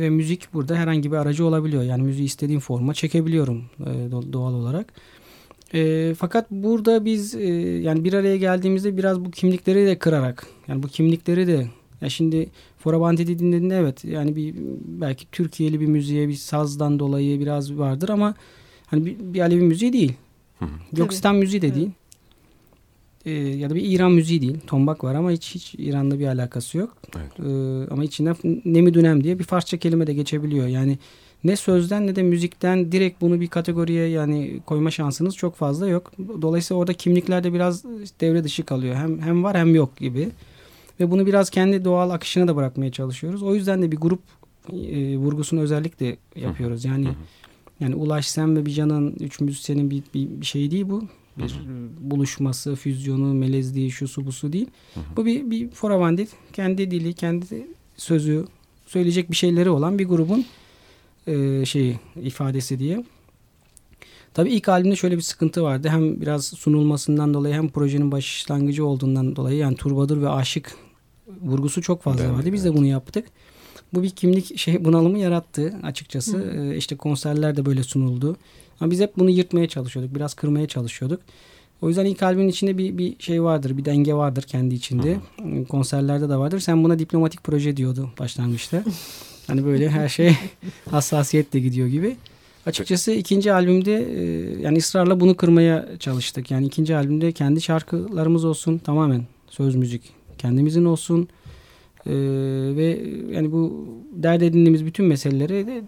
[0.00, 1.82] ve müzik burada herhangi bir aracı olabiliyor.
[1.82, 4.92] Yani müziği istediğim forma çekebiliyorum e, do- doğal olarak.
[5.74, 7.46] E, fakat burada biz e,
[7.82, 11.66] yani bir araya geldiğimizde biraz bu kimlikleri de kırarak yani bu kimlikleri de
[12.04, 17.78] ya şimdi Forabandit'i dinlediğinde evet yani bir belki Türkiye'li bir müziğe bir sazdan dolayı biraz
[17.78, 18.34] vardır ama
[18.86, 20.12] hani bir, bir Alevi müziği değil.
[20.92, 21.90] Gökistan müziği de değil.
[23.26, 24.56] Ee, ya da bir İran müziği değil.
[24.66, 26.96] Tombak var ama hiç hiç İran'la bir alakası yok.
[27.16, 27.40] Evet.
[27.40, 30.66] Ee, ama içinden Nemi Dünem diye bir Farsça kelime de geçebiliyor.
[30.66, 30.98] Yani
[31.44, 36.12] ne sözden ne de müzikten direkt bunu bir kategoriye yani koyma şansınız çok fazla yok.
[36.42, 37.84] Dolayısıyla orada kimlikler de biraz
[38.20, 38.94] devre dışı kalıyor.
[38.94, 40.28] Hem hem var hem yok gibi.
[41.00, 43.42] Ve bunu biraz kendi doğal akışına da bırakmaya çalışıyoruz.
[43.42, 44.20] O yüzden de bir grup
[44.72, 46.84] e, vurgusunu özellikle yapıyoruz.
[46.84, 47.08] Yani
[47.80, 51.04] yani Ulaş Sen ve Bican'ın üç müzisyenin bir, bir, bir şeyi değil bu.
[51.38, 51.54] Bir
[52.00, 54.66] buluşması, füzyonu, melezliği, şusu busu değil.
[55.16, 56.30] Bu bir, bir foravandit.
[56.52, 58.44] Kendi dili, kendi sözü,
[58.86, 60.44] söyleyecek bir şeyleri olan bir grubun
[61.26, 63.04] e, şeyi, ifadesi diye.
[64.34, 65.88] Tabii ilk albümde şöyle bir sıkıntı vardı.
[65.88, 70.76] Hem biraz sunulmasından dolayı hem projenin başlangıcı olduğundan dolayı yani turbadır ve aşık
[71.42, 72.52] vurgusu çok fazla Evet, vardı.
[72.52, 72.78] Biz de evet.
[72.78, 73.26] bunu yaptık.
[73.94, 76.54] Bu bir kimlik şey bunalımı yarattı açıkçası.
[76.56, 78.36] Ee, işte konserler de böyle sunuldu.
[78.80, 80.14] Ama biz hep bunu yırtmaya çalışıyorduk.
[80.14, 81.20] Biraz kırmaya çalışıyorduk.
[81.82, 83.76] O yüzden ilk albümün içinde bir, bir şey vardır.
[83.76, 85.16] Bir denge vardır kendi içinde.
[85.68, 86.60] Konserlerde de vardır.
[86.60, 88.84] Sen buna diplomatik proje diyordu başlangıçta.
[89.46, 90.36] hani böyle her şey
[90.90, 92.16] hassasiyetle gidiyor gibi.
[92.66, 94.22] Açıkçası ikinci albümde e,
[94.62, 96.50] yani ısrarla bunu kırmaya çalıştık.
[96.50, 100.02] Yani ikinci albümde kendi şarkılarımız olsun tamamen söz müzik
[100.38, 101.28] kendimizin olsun.
[102.06, 102.12] E,
[102.76, 105.82] ve yani bu dert edindiğimiz bütün meseleleri de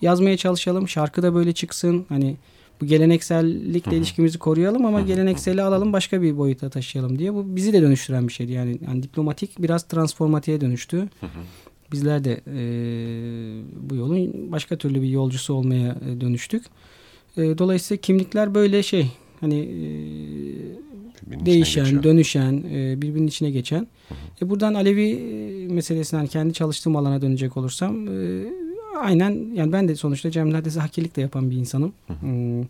[0.00, 0.88] yazmaya çalışalım.
[0.88, 2.04] Şarkı da böyle çıksın.
[2.08, 2.36] Hani
[2.80, 7.34] bu geleneksellikle ilişkimizi koruyalım ama gelenekseli alalım başka bir boyuta taşıyalım diye.
[7.34, 8.52] Bu bizi de dönüştüren bir şeydi.
[8.52, 11.08] Yani, yani diplomatik biraz transformatiğe dönüştü.
[11.92, 12.62] Bizler de e,
[13.90, 16.64] bu yolun başka türlü bir yolcusu olmaya e, dönüştük.
[17.36, 19.10] E, dolayısıyla kimlikler böyle şey
[19.40, 19.86] hani e,
[21.26, 23.86] Birbirinin içine değişen, dönüşen, e, birbirinin içine geçen.
[24.42, 28.44] E, buradan Alevi e, meselesine hani kendi çalıştığım alana dönecek olursam e,
[29.00, 31.92] aynen yani ben de sonuçta Cemler'de zakilik de yapan bir insanım.
[32.20, 32.62] Hmm,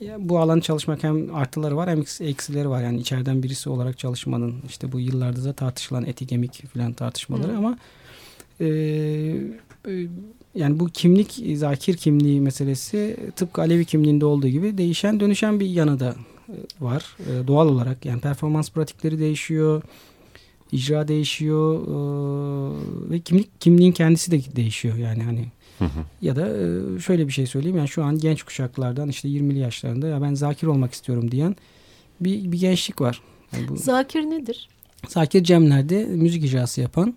[0.00, 2.82] ya bu alan çalışmak hem artıları var hem eks- eksileri var.
[2.82, 7.78] Yani içeriden birisi olarak çalışmanın işte bu yıllarda da tartışılan etik emik falan tartışmaları ama
[8.60, 10.06] e, e,
[10.54, 16.00] yani bu kimlik zakir kimliği meselesi tıpkı Alevi kimliğinde olduğu gibi değişen dönüşen bir yanı
[16.00, 16.14] da
[16.80, 17.16] var.
[17.20, 19.82] E, doğal olarak yani performans pratikleri değişiyor.
[20.72, 25.44] icra değişiyor e, ve kimlik kimliğin kendisi de değişiyor yani hani
[26.22, 30.08] ya da e, şöyle bir şey söyleyeyim yani şu an genç kuşaklardan işte 20'li yaşlarında
[30.08, 31.56] ya ben zakir olmak istiyorum diyen
[32.20, 33.20] bir, bir gençlik var.
[33.52, 34.68] Yani bu Zakir nedir?
[35.08, 37.14] Zakir Cemler'de müzik icrası yapan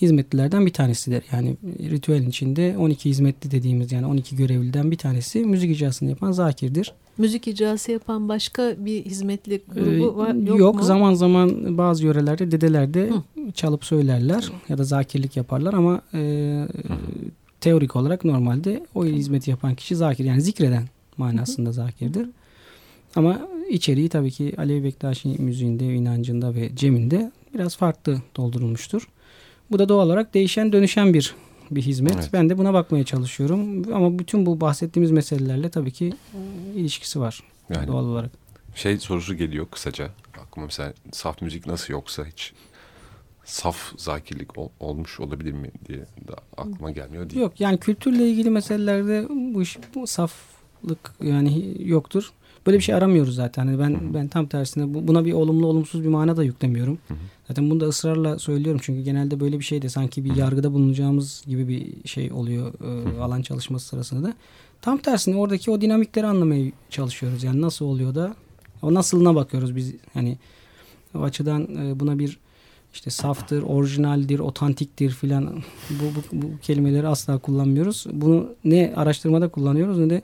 [0.00, 1.24] hizmetlilerden bir tanesidir.
[1.32, 1.56] Yani
[1.90, 6.94] ritüelin içinde 12 hizmetli dediğimiz yani 12 görevliden bir tanesi müzik icrasını yapan Zakir'dir.
[7.18, 10.82] Müzik icrası yapan başka bir hizmetli Ee, grubu var, yok, yok mu?
[10.82, 13.52] zaman zaman bazı yörelerde dedeler de Hı.
[13.52, 16.20] çalıp söylerler ya da zakirlik yaparlar ama e,
[17.60, 20.84] teorik olarak normalde o hizmeti yapan kişi zakir yani zikreden
[21.16, 22.28] manasında zakirdir.
[23.16, 29.08] Ama içeriği tabii ki Alevi Bektaşi müziğinde, inancında ve ceminde biraz farklı doldurulmuştur.
[29.70, 31.34] Bu da doğal olarak değişen dönüşen bir
[31.70, 32.14] bir hizmet.
[32.14, 32.30] Evet.
[32.32, 33.92] Ben de buna bakmaya çalışıyorum.
[33.94, 37.42] Ama bütün bu bahsettiğimiz meselelerle tabii ki e, ilişkisi var
[37.74, 38.30] Yani doğal olarak.
[38.74, 40.10] şey sorusu geliyor kısaca.
[40.42, 42.52] Aklıma mesela saf müzik nasıl yoksa hiç
[43.44, 47.40] saf zakirlik ol- olmuş olabilir mi diye de aklıma gelmiyor değil.
[47.42, 52.32] Yok yani kültürle ilgili meselelerde bu iş bu saflık yani yoktur.
[52.68, 53.64] Böyle bir şey aramıyoruz zaten.
[53.66, 56.98] Yani ben ben tam tersine bu- buna bir olumlu olumsuz bir mana da yüklemiyorum.
[57.48, 61.44] Zaten bunu da ısrarla söylüyorum çünkü genelde böyle bir şey de sanki bir yargıda bulunacağımız
[61.46, 64.34] gibi bir şey oluyor e, alan çalışması sırasında da.
[64.82, 67.44] Tam tersine oradaki o dinamikleri anlamaya çalışıyoruz.
[67.44, 68.34] Yani nasıl oluyor da
[68.82, 69.94] o nasılına bakıyoruz biz.
[70.14, 70.38] Yani
[71.14, 72.38] o açıdan e, buna bir
[72.94, 78.06] işte saftır, orijinaldir, otantiktir filan bu, bu, bu kelimeleri asla kullanmıyoruz.
[78.12, 80.22] Bunu ne araştırmada kullanıyoruz ne de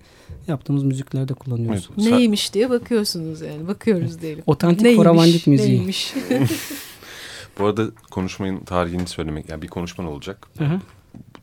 [0.48, 1.88] yaptığımız müziklerde kullanıyoruz.
[1.98, 2.10] Evet.
[2.12, 3.68] Neymiş diye bakıyorsunuz yani.
[3.68, 4.42] Bakıyoruz diyelim.
[4.46, 5.78] Otantik Neymiş, Foravandit müziği.
[5.78, 6.14] Neymiş.
[7.58, 10.48] Bu arada konuşmanın tarihini söylemek, yani bir konuşman olacak.
[10.58, 10.80] Hı hı.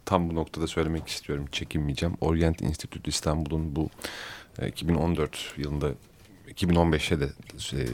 [0.06, 2.16] Tam bu noktada söylemek istiyorum, çekinmeyeceğim.
[2.22, 3.90] Orient Institute İstanbul'un bu
[4.60, 5.92] e, 2014 yılında
[6.52, 7.26] 2015'e de
[7.74, 7.86] e,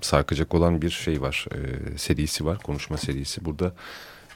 [0.00, 3.44] sarkacak olan bir şey var, e, serisi var, konuşma serisi.
[3.44, 3.72] Burada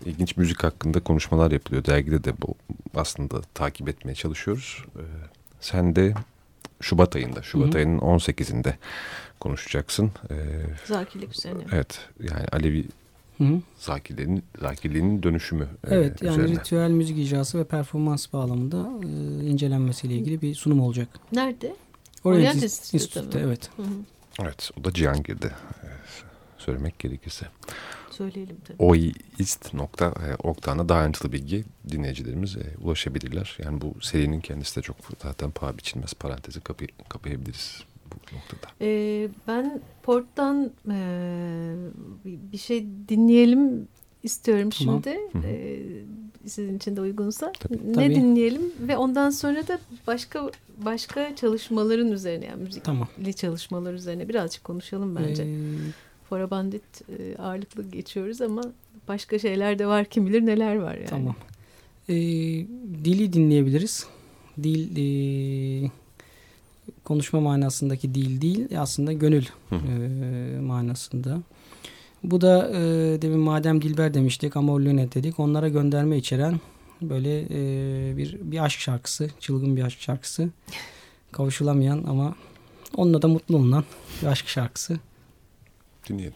[0.04, 1.84] ilginç müzik hakkında konuşmalar yapılıyor.
[1.84, 2.54] Dergide de bu
[2.94, 4.84] aslında takip etmeye çalışıyoruz.
[4.96, 5.02] E,
[5.60, 6.14] sen de
[6.80, 7.76] Şubat ayında, Şubat Hı hı.
[7.78, 8.74] ayının 18'inde
[9.40, 10.10] konuşacaksın.
[10.30, 10.34] E,
[10.84, 11.62] Zakilik üzerine.
[11.72, 12.84] evet, yani Alevi
[13.38, 13.60] Hı hı.
[13.78, 16.60] zakirlerin, zakirliğinin dönüşümü e, Evet yani üzerine.
[16.60, 19.06] ritüel müzik icrası ve performans bağlamında e,
[19.46, 21.08] incelenmesiyle ilgili bir sunum olacak.
[21.32, 21.74] Nerede?
[22.24, 22.62] Orient
[23.34, 23.40] mi?
[23.44, 23.70] evet.
[23.76, 23.86] Hı hı.
[24.42, 25.88] Evet, o da Cihangir'de e,
[26.58, 27.46] söylemek gerekirse.
[28.10, 28.76] Söyleyelim tabii.
[28.82, 33.56] oist.org'dan daha ayrıntılı bilgi dinleyicilerimiz e, ulaşabilirler.
[33.64, 38.72] Yani bu serinin kendisi de çok zaten paha biçilmez parantezi kapı, kapayabiliriz bu noktada.
[38.80, 40.70] Ee, ben Port'tan
[42.24, 43.88] bir- bir şey dinleyelim
[44.22, 45.02] istiyorum Tamam.
[45.04, 45.18] şimdi.
[45.32, 45.46] Hı hı.
[45.46, 45.80] Ee,
[46.46, 47.52] sizin için de uygunsa.
[47.60, 47.78] Tabii.
[47.88, 48.14] Ne Tabii.
[48.14, 50.50] dinleyelim ve ondan sonra da başka
[50.84, 53.08] başka çalışmaların üzerine yani müzikli Tamam.
[53.36, 55.42] çalışmalar üzerine birazcık konuşalım bence.
[55.42, 55.66] Ee,
[56.28, 56.82] Fora Bandit
[57.38, 58.62] ağırlıklı geçiyoruz ama
[59.08, 61.06] başka şeyler de var kim bilir neler var yani.
[61.06, 61.36] Tamam.
[62.08, 62.14] Ee,
[63.04, 64.06] dili dinleyebiliriz.
[64.62, 65.90] Dil e,
[67.04, 69.76] konuşma manasındaki dil değil aslında gönül hı.
[69.76, 71.38] e, manasında.
[72.24, 72.78] Bu da e,
[73.22, 75.40] demin madem Dilber demiştik ama Lünet dedik.
[75.40, 76.60] Onlara gönderme içeren
[77.02, 80.48] böyle e, bir bir aşk şarkısı, çılgın bir aşk şarkısı.
[81.32, 82.34] Kavuşulamayan ama
[82.96, 83.84] onunla da mutlu olunan
[84.22, 84.98] bir aşk şarkısı.
[86.08, 86.34] Dinleyelim.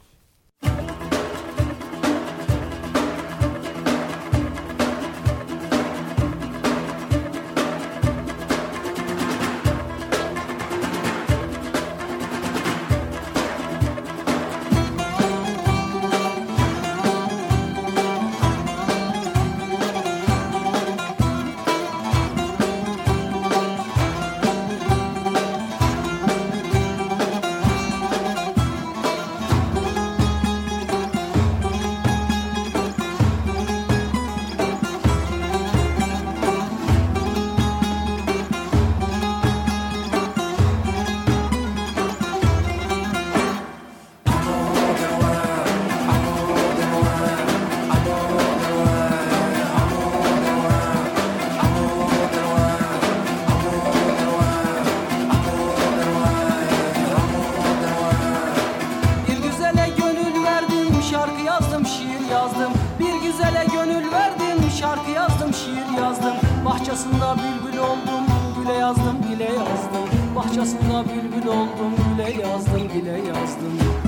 [63.73, 66.35] Gönül verdim, şarkı yazdım, şiir yazdım.
[66.65, 68.25] Bahçesinde bülbül oldum,
[68.59, 70.09] güle yazdım, güle yazdım.
[70.37, 74.04] Bahçesinde bülbül oldum, güle yazdım, güle yazdım.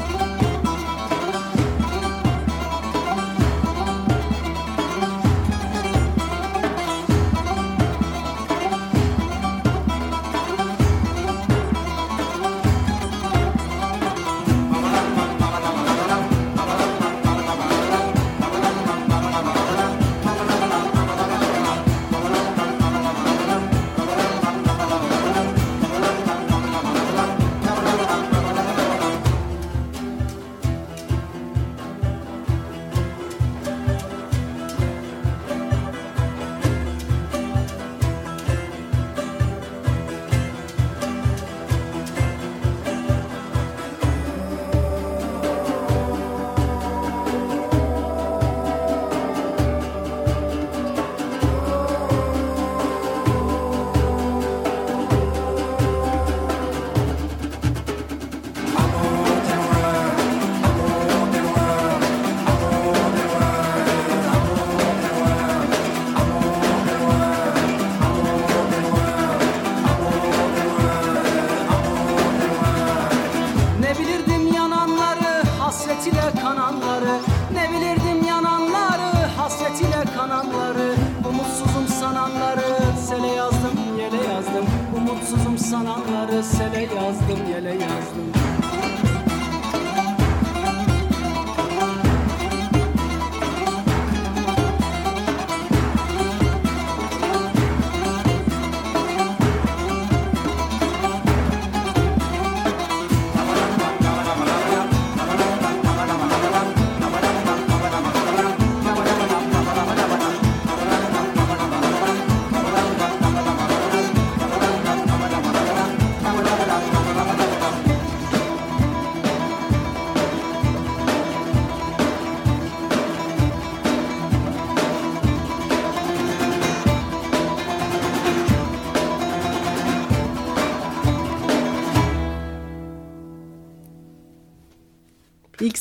[85.70, 88.35] Sananları, sele yazdım, yele yazdım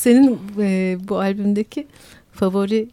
[0.06, 1.88] senin e, bu albümdeki
[2.32, 2.90] favori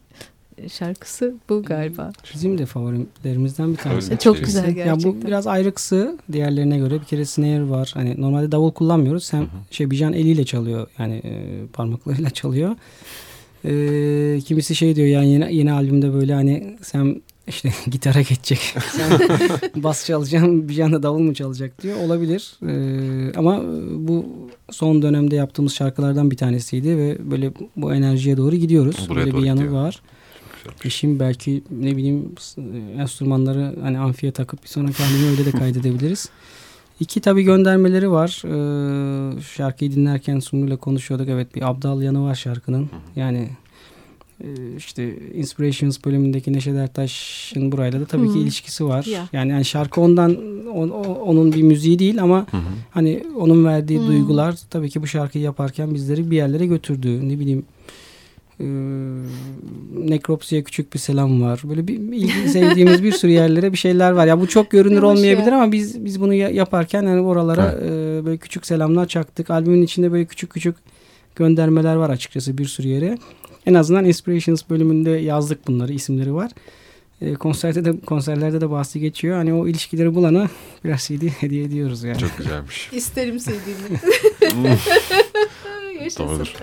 [0.67, 2.11] şarkısı bu galiba.
[2.33, 4.17] Bizim de favorilerimizden bir tanesi.
[4.17, 4.45] Çok şey.
[4.45, 5.09] güzel gerçekten.
[5.09, 6.99] Ya bu biraz ayrıksı diğerlerine göre.
[6.99, 7.91] Bir kere snare var.
[7.93, 9.33] Hani normalde davul kullanmıyoruz.
[9.33, 10.87] Hem şey Bijan eliyle çalıyor.
[10.99, 12.75] Yani e, parmaklarıyla çalıyor.
[13.65, 18.75] E, kimisi şey diyor yani yeni, yeni albümde böyle hani sen işte gitara geçecek.
[19.75, 21.97] bas çalacaksın Bijan da davul mu çalacak diyor.
[21.97, 22.57] Olabilir.
[22.67, 24.25] E, ama bu
[24.71, 29.05] son dönemde yaptığımız şarkılardan bir tanesiydi ve böyle bu enerjiye doğru gidiyoruz.
[29.09, 29.73] Buraya böyle doğru bir yanı gidiyor.
[29.73, 30.01] var.
[30.83, 32.31] İşim belki ne bileyim
[32.97, 36.29] enstrümanları hani amfiye takıp bir sonraki albümü öyle de kaydedebiliriz.
[36.99, 38.41] İki tabi göndermeleri var.
[38.45, 41.29] Ee, şarkıyı dinlerken Sumru'yla konuşuyorduk.
[41.29, 42.89] Evet bir abdal yanı var şarkının.
[43.15, 43.49] Yani
[44.77, 48.37] işte Inspirations bölümündeki Neşet Ertaş'ın burayla da tabii ki Hı.
[48.39, 49.05] ilişkisi var.
[49.05, 49.27] Ya.
[49.33, 50.37] Yani, yani şarkı ondan
[50.67, 50.89] on-
[51.25, 52.61] onun bir müziği değil ama Hı hı.
[52.91, 54.07] hani onun verdiği Hmm.
[54.07, 57.29] duygular tabii ki bu şarkıyı yaparken bizleri bir yerlere götürdü.
[57.29, 57.65] Ne bileyim
[58.59, 58.65] e,
[60.09, 61.61] nekropsiye küçük bir selam var.
[61.69, 64.27] Böyle bir sevdiğimiz bir sürü yerlere bir şeyler var.
[64.27, 65.57] Ya bu çok görünür olmayabilir ya.
[65.57, 67.89] ama biz biz bunu ya- yaparken yani oralara e,
[68.25, 69.49] böyle küçük selamlar çaktık.
[69.49, 70.75] Albümün içinde böyle küçük küçük
[71.35, 73.17] göndermeler var açıkçası bir sürü yere.
[73.65, 76.51] En azından Inspirations bölümünde yazdık bunları, isimleri var.
[77.21, 79.37] E, konserde de konserlerde de bahsi geçiyor.
[79.37, 80.49] Hani o ilişkileri bulana
[80.83, 82.17] biraz CD hediye ediyoruz yani.
[82.17, 82.89] Çok güzelmiş.
[82.93, 84.01] İsterim sevdiğimi.
[85.99, 86.27] Yaşasın.
[86.27, 86.53] Doğrudur.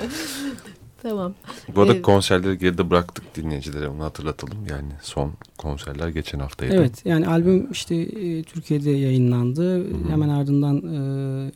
[1.03, 1.35] Tamam.
[1.77, 2.03] Bu arada Evet.
[2.03, 4.59] konserleri geride bıraktık dinleyicilere onu hatırlatalım.
[4.71, 6.75] Yani son konserler geçen haftaydı.
[6.75, 9.75] Evet yani albüm işte e, Türkiye'de yayınlandı.
[9.79, 10.11] Hı.
[10.11, 10.83] Hemen ardından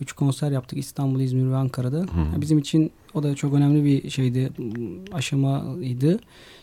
[0.00, 1.98] 3 konser yaptık İstanbul, İzmir ve Ankara'da.
[1.98, 2.20] Hı.
[2.34, 4.50] Ya Bizim için o da çok önemli bir şeydi,
[5.12, 6.20] aşamaydı.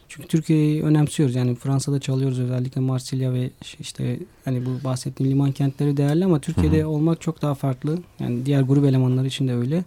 [0.08, 1.36] Çünkü Türkiye'yi önemsiyoruz.
[1.36, 6.80] Yani Fransa'da çalıyoruz özellikle Marsilya ve işte hani bu bahsettiğim liman kentleri değerli ama Türkiye'de
[6.80, 6.88] Hı hı.
[6.88, 7.98] olmak çok daha farklı.
[8.20, 9.84] Yani diğer grup elemanları için de öyle.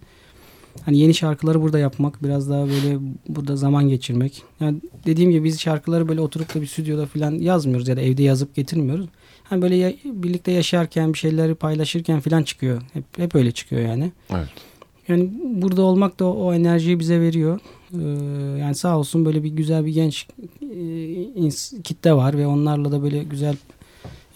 [0.82, 2.98] Hani yeni şarkıları burada yapmak, biraz daha böyle
[3.28, 4.42] burada zaman geçirmek.
[4.60, 8.22] Yani dediğim gibi biz şarkıları böyle oturup da bir stüdyoda falan yazmıyoruz ya da evde
[8.22, 9.06] yazıp getirmiyoruz.
[9.44, 12.82] Hani böyle ya- birlikte yaşarken bir şeyleri paylaşırken falan çıkıyor.
[12.92, 14.12] Hep hep öyle çıkıyor yani.
[14.30, 14.48] Evet.
[15.08, 17.60] Yani burada olmak da o, o enerjiyi bize veriyor.
[17.94, 17.98] Ee,
[18.60, 20.26] yani sağ olsun böyle bir güzel bir genç
[20.62, 23.56] e, kitle var ve onlarla da böyle güzel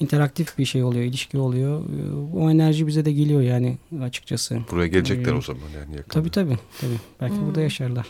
[0.00, 1.80] interaktif bir şey oluyor, ilişki oluyor.
[1.82, 4.58] Ee, o enerji bize de geliyor yani açıkçası.
[4.70, 6.08] Buraya gelecekler Ee, o zaman yani yakında.
[6.14, 6.58] Tabii tabii.
[6.80, 6.98] tabii.
[7.20, 7.46] Belki Hmm.
[7.46, 8.06] burada yaşarlar.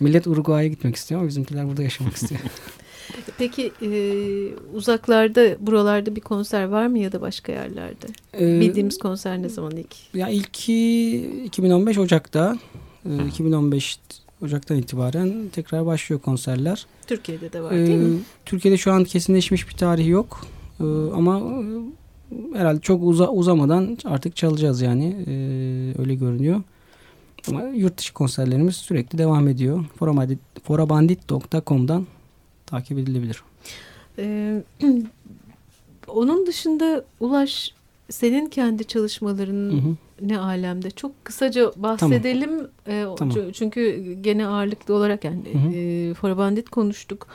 [0.00, 2.40] Millet Uruguay'a gitmek istiyor ama bizimkiler burada yaşamak istiyor.
[3.38, 3.88] Peki e,
[4.74, 8.06] uzaklarda buralarda bir konser var mı ya da başka yerlerde?
[8.40, 10.14] Ee, Bildiğimiz konser ne zaman ilk?
[10.14, 12.58] Ya ilki 2015 Ocak'ta.
[13.06, 13.98] Ee, 2015
[14.42, 16.86] Ocak'tan itibaren tekrar başlıyor konserler.
[17.06, 18.18] Türkiye'de de var Ee, değil mi?
[18.46, 20.46] Türkiye'de şu an kesinleşmiş bir tarih yok.
[20.80, 25.16] Ee, ama e, herhalde çok uza, uzamadan artık çalacağız yani.
[25.26, 25.32] Ee,
[26.00, 26.62] öyle görünüyor.
[27.48, 29.84] Ama yurt dışı konserlerimiz sürekli devam ediyor.
[29.98, 32.06] Forabandit, forabandit.com'dan
[32.66, 33.42] takip edilebilir.
[34.18, 34.62] Ee,
[36.08, 37.74] onun dışında Ulaş
[38.10, 39.96] senin kendi çalışmaların Hı hı.
[40.22, 40.90] ne alemde?
[40.90, 42.50] Çok kısaca bahsedelim.
[42.86, 43.36] Ee, o- Tamam.
[43.52, 45.72] Çünkü gene ağırlıklı olarak yani Hı hı.
[45.74, 47.26] e, Forabandit konuştuk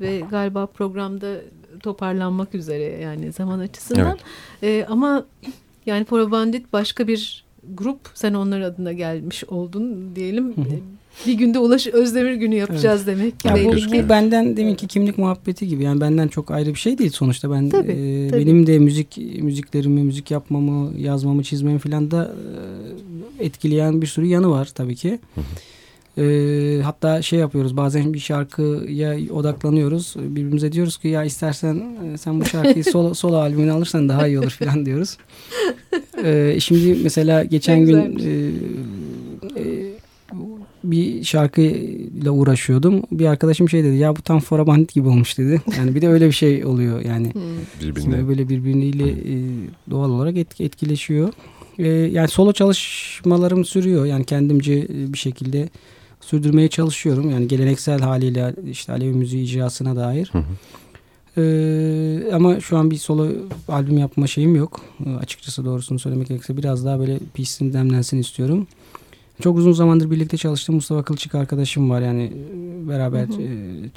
[0.00, 1.36] ve galiba programda
[1.80, 4.18] toparlanmak üzere yani zaman açısından.
[4.62, 5.24] Ee, ama
[5.86, 8.00] yani Forabandit başka bir grup.
[8.14, 10.56] Sen onlar adına gelmiş oldun diyelim.
[10.56, 10.80] Hı hı.
[11.26, 13.48] Bir günde Ulaş Özdemir günü yapacağız demek ki.
[13.48, 14.04] Ya bu, ki.
[14.04, 15.82] bu benden deminki kimlik muhabbeti gibi.
[15.82, 17.50] Yani benden çok ayrı bir şey değil sonuçta.
[17.50, 18.40] Ben Tabii, e, tabii.
[18.40, 22.34] benim de müzik müziklerimi, müzik yapmamı, yazmamı, çizmemi falan da
[23.40, 25.18] e, etkileyen bir sürü yanı var tabii ki.
[26.18, 30.14] E, hatta şey yapıyoruz bazen bir şarkıya odaklanıyoruz.
[30.18, 31.82] Birbirimize diyoruz ki ya istersen
[32.14, 35.16] e, sen bu şarkıyı solo, solo albümüne alırsan daha iyi olur falan diyoruz.
[36.24, 38.30] E, şimdi mesela geçen gün e,
[39.60, 39.96] e,
[40.84, 43.02] bir şarkıyla uğraşıyordum.
[43.12, 45.62] Bir arkadaşım şey dedi ya bu tam Fora Bandit gibi olmuş dedi.
[45.78, 47.34] Yani bir de öyle bir şey oluyor yani.
[47.34, 47.42] Hmm.
[47.80, 48.02] Birbirine.
[48.02, 49.34] Şimdi böyle birbiriyle e,
[49.90, 51.32] doğal olarak etki, etkileşiyor.
[51.78, 54.06] E, yani solo çalışmalarım sürüyor.
[54.06, 55.68] Yani kendimce e, bir şekilde
[56.20, 57.30] sürdürmeye çalışıyorum.
[57.30, 60.28] Yani geleneksel haliyle işte Alevi müziği icrasına dair.
[60.32, 60.44] Hı hı.
[61.38, 63.28] Ee, ama şu an bir solo
[63.68, 64.80] albüm yapma şeyim yok.
[65.06, 68.66] Ee, açıkçası doğrusunu söylemek gerekirse biraz daha böyle pişsin demlensin istiyorum.
[69.42, 72.00] Çok uzun zamandır birlikte çalıştığım Mustafa Kılçık arkadaşım var.
[72.00, 73.42] Yani e, beraber Hı hı.
[73.42, 73.48] e,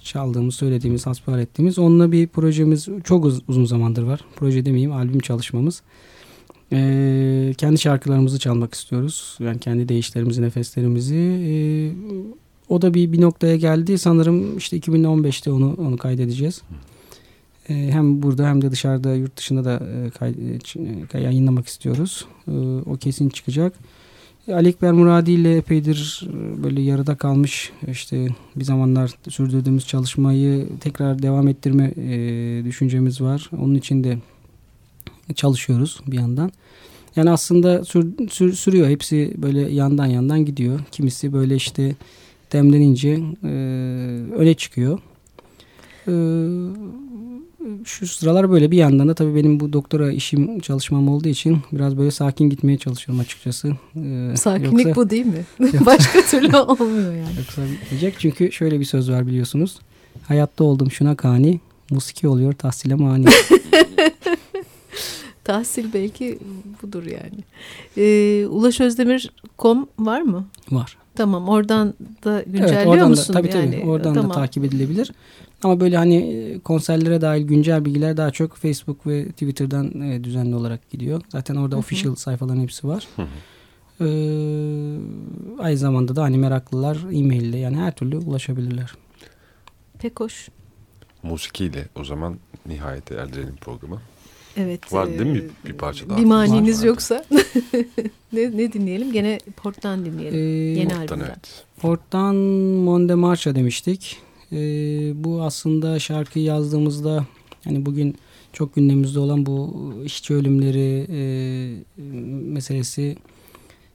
[0.03, 1.79] çaldığımız, söylediğimiz, hasbihal ettiğimiz.
[1.79, 4.19] Onunla bir projemiz çok uz- uzun zamandır var.
[4.35, 5.81] Proje demeyeyim, albüm çalışmamız.
[6.73, 9.37] Ee, kendi şarkılarımızı çalmak istiyoruz.
[9.39, 11.15] Yani kendi deyişlerimizi, nefeslerimizi.
[11.15, 11.91] Ee,
[12.69, 13.97] o da bir bir noktaya geldi.
[13.97, 16.61] Sanırım işte 2015'te onu onu kaydedeceğiz.
[17.69, 19.73] Ee, hem burada hem de dışarıda yurt dışında da
[20.05, 20.35] e, kay-
[21.13, 22.25] e, e, yayınlamak istiyoruz.
[22.47, 22.51] Ee,
[22.85, 23.73] o kesin çıkacak.
[24.53, 31.21] Ali Ekber Muradi ile epeydir e, böyle yarıda kalmış işte bir zamanlar sürdürdüğümüz çalışmayı tekrar
[31.21, 33.49] devam ettirme e, düşüncemiz var.
[33.61, 34.17] Onun için de
[35.35, 36.51] çalışıyoruz bir yandan.
[37.15, 38.89] Yani aslında sür, sür, sürüyor.
[38.89, 40.79] Hepsi böyle yandan yandan gidiyor.
[40.91, 41.95] Kimisi böyle işte
[42.51, 43.49] demlenince e,
[44.35, 44.99] öne çıkıyor.
[46.07, 46.13] E,
[47.83, 51.97] şu sıralar böyle bir yandan da tabii benim bu doktora işim çalışmam olduğu için biraz
[51.97, 53.71] böyle sakin gitmeye çalışıyorum açıkçası.
[53.95, 55.45] Ee, Sakinlik yoksa, bu değil mi?
[55.85, 57.37] Başka türlü olmuyor yani.
[57.37, 59.79] Yoksa bitmeyecek çünkü şöyle bir söz var biliyorsunuz.
[60.23, 61.59] Hayatta oldum şuna kani,
[61.89, 63.25] musiki oluyor tahsile mani.
[65.49, 66.39] Tahsil belki
[66.81, 67.43] budur yani.
[67.97, 70.47] Ee, ulaşözdemir.com var mı?
[70.71, 70.97] Var.
[71.15, 71.93] Tamam oradan
[72.23, 73.35] da güncelliyor evet, oradan musun?
[73.35, 73.71] Da, tabii yani?
[73.71, 74.29] tabii oradan tamam.
[74.29, 75.11] da takip edilebilir.
[75.63, 80.55] Ama böyle hani e, konserlere dahil güncel bilgiler daha çok Facebook ve Twitter'dan e, düzenli
[80.55, 81.21] olarak gidiyor.
[81.29, 81.79] Zaten orada Hı-hı.
[81.79, 83.07] official sayfaların hepsi var.
[84.01, 84.05] Ee,
[85.59, 88.93] aynı zamanda da hani meraklılar e-mail'le yani her türlü ulaşabilirler.
[89.99, 90.49] Pek hoş.
[91.23, 94.01] Musikiyle o zaman nihayete erdirelim programı.
[94.59, 94.93] Evet.
[94.93, 96.17] Var değil mi bir, bir parça daha?
[96.17, 97.25] Bir maniniz yoksa
[98.33, 99.11] ne, ne dinleyelim?
[99.11, 100.39] Gene Port'tan dinleyelim.
[100.39, 101.25] Ee, Yeni Port'tan, albümden.
[101.25, 101.65] Evet.
[101.81, 104.17] Port'tan Monde Marcha demiştik.
[104.51, 104.55] Ee,
[105.23, 107.25] bu aslında şarkıyı yazdığımızda
[107.63, 108.15] hani bugün
[108.53, 111.21] çok gündemimizde olan bu işçi ölümleri e,
[112.53, 113.17] meselesi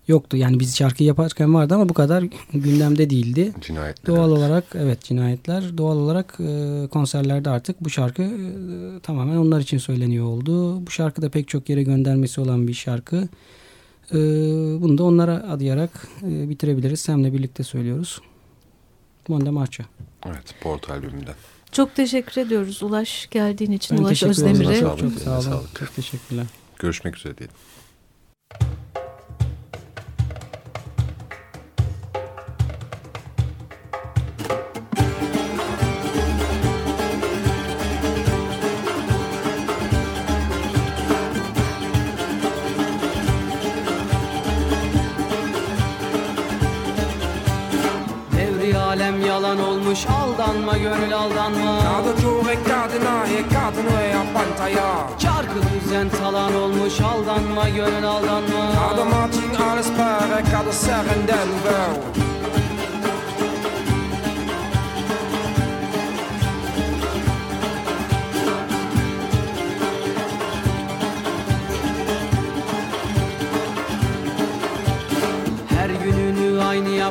[0.08, 0.36] yoktu.
[0.36, 2.24] Yani biz şarkıyı yaparken vardı ama bu kadar
[2.54, 3.52] gündemde değildi.
[3.60, 4.16] Cinayetler.
[4.16, 4.38] Doğal evet.
[4.38, 5.78] olarak evet cinayetler.
[5.78, 10.86] Doğal olarak e, konserlerde artık bu şarkı e, tamamen onlar için söyleniyor oldu.
[10.86, 13.28] Bu şarkı da pek çok yere göndermesi olan bir şarkı.
[14.12, 14.18] E,
[14.82, 17.00] bunu da onlara adayarak e, bitirebiliriz.
[17.00, 18.20] Sem'le birlikte söylüyoruz.
[19.28, 19.84] Monde Marcha.
[20.26, 21.34] Evet, Port albümünden.
[21.72, 23.98] Çok teşekkür ediyoruz Ulaş geldiğin için.
[23.98, 24.80] Ben Ulaş Özdemir'e.
[24.80, 25.66] Çok, çok sağ olun.
[25.78, 26.46] Çok teşekkürler.
[26.78, 27.56] Görüşmek üzere diyelim.
[49.58, 51.80] Olmuş aldanma gönül aldanma.
[51.82, 55.18] Cada giure cadena e cadeno e a pantaya.
[55.18, 58.72] Çarkı düzen talan olmuş aldanma gönül aldanma.
[58.74, 59.88] Cada matin alles
[60.50, 62.33] cada serenden nouveau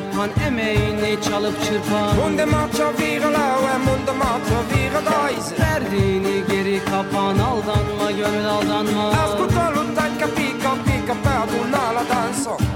[0.04, 2.16] yapan emeğini çalıp çırpan.
[2.16, 9.08] Munde maça virala ve munde maça viradayız Verdiğini geri kapan aldanma gönül aldanma.
[9.08, 12.56] Ascolta l'utta capica pica perdona la danza.
[12.56, 12.73] devranı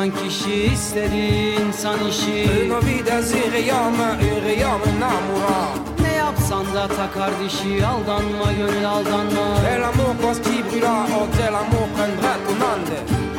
[0.00, 2.46] kuran kişi istedi insan işi.
[2.66, 5.60] Una vita ziriyama üriyama namura.
[6.00, 9.60] Ne yapsan da takar dişi aldanma gönül aldanma.
[9.64, 13.29] De l'amour qu'on qui brûla oh de l'amour prendra ton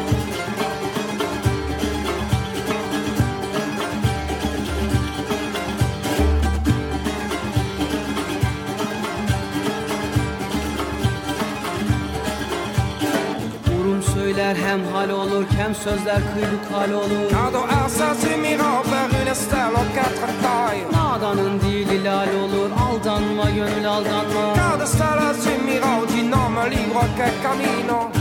[14.51, 17.29] ande söyler hem hal olur hem sözler kıybuk hal olur.
[17.31, 20.91] Cadeau assassins mirant vers une stèle en quatre tailles.
[20.91, 24.53] Nadanın dili lal olur aldanma gönül aldanma.
[24.55, 28.20] Cada stella si mirant du nom libre que camino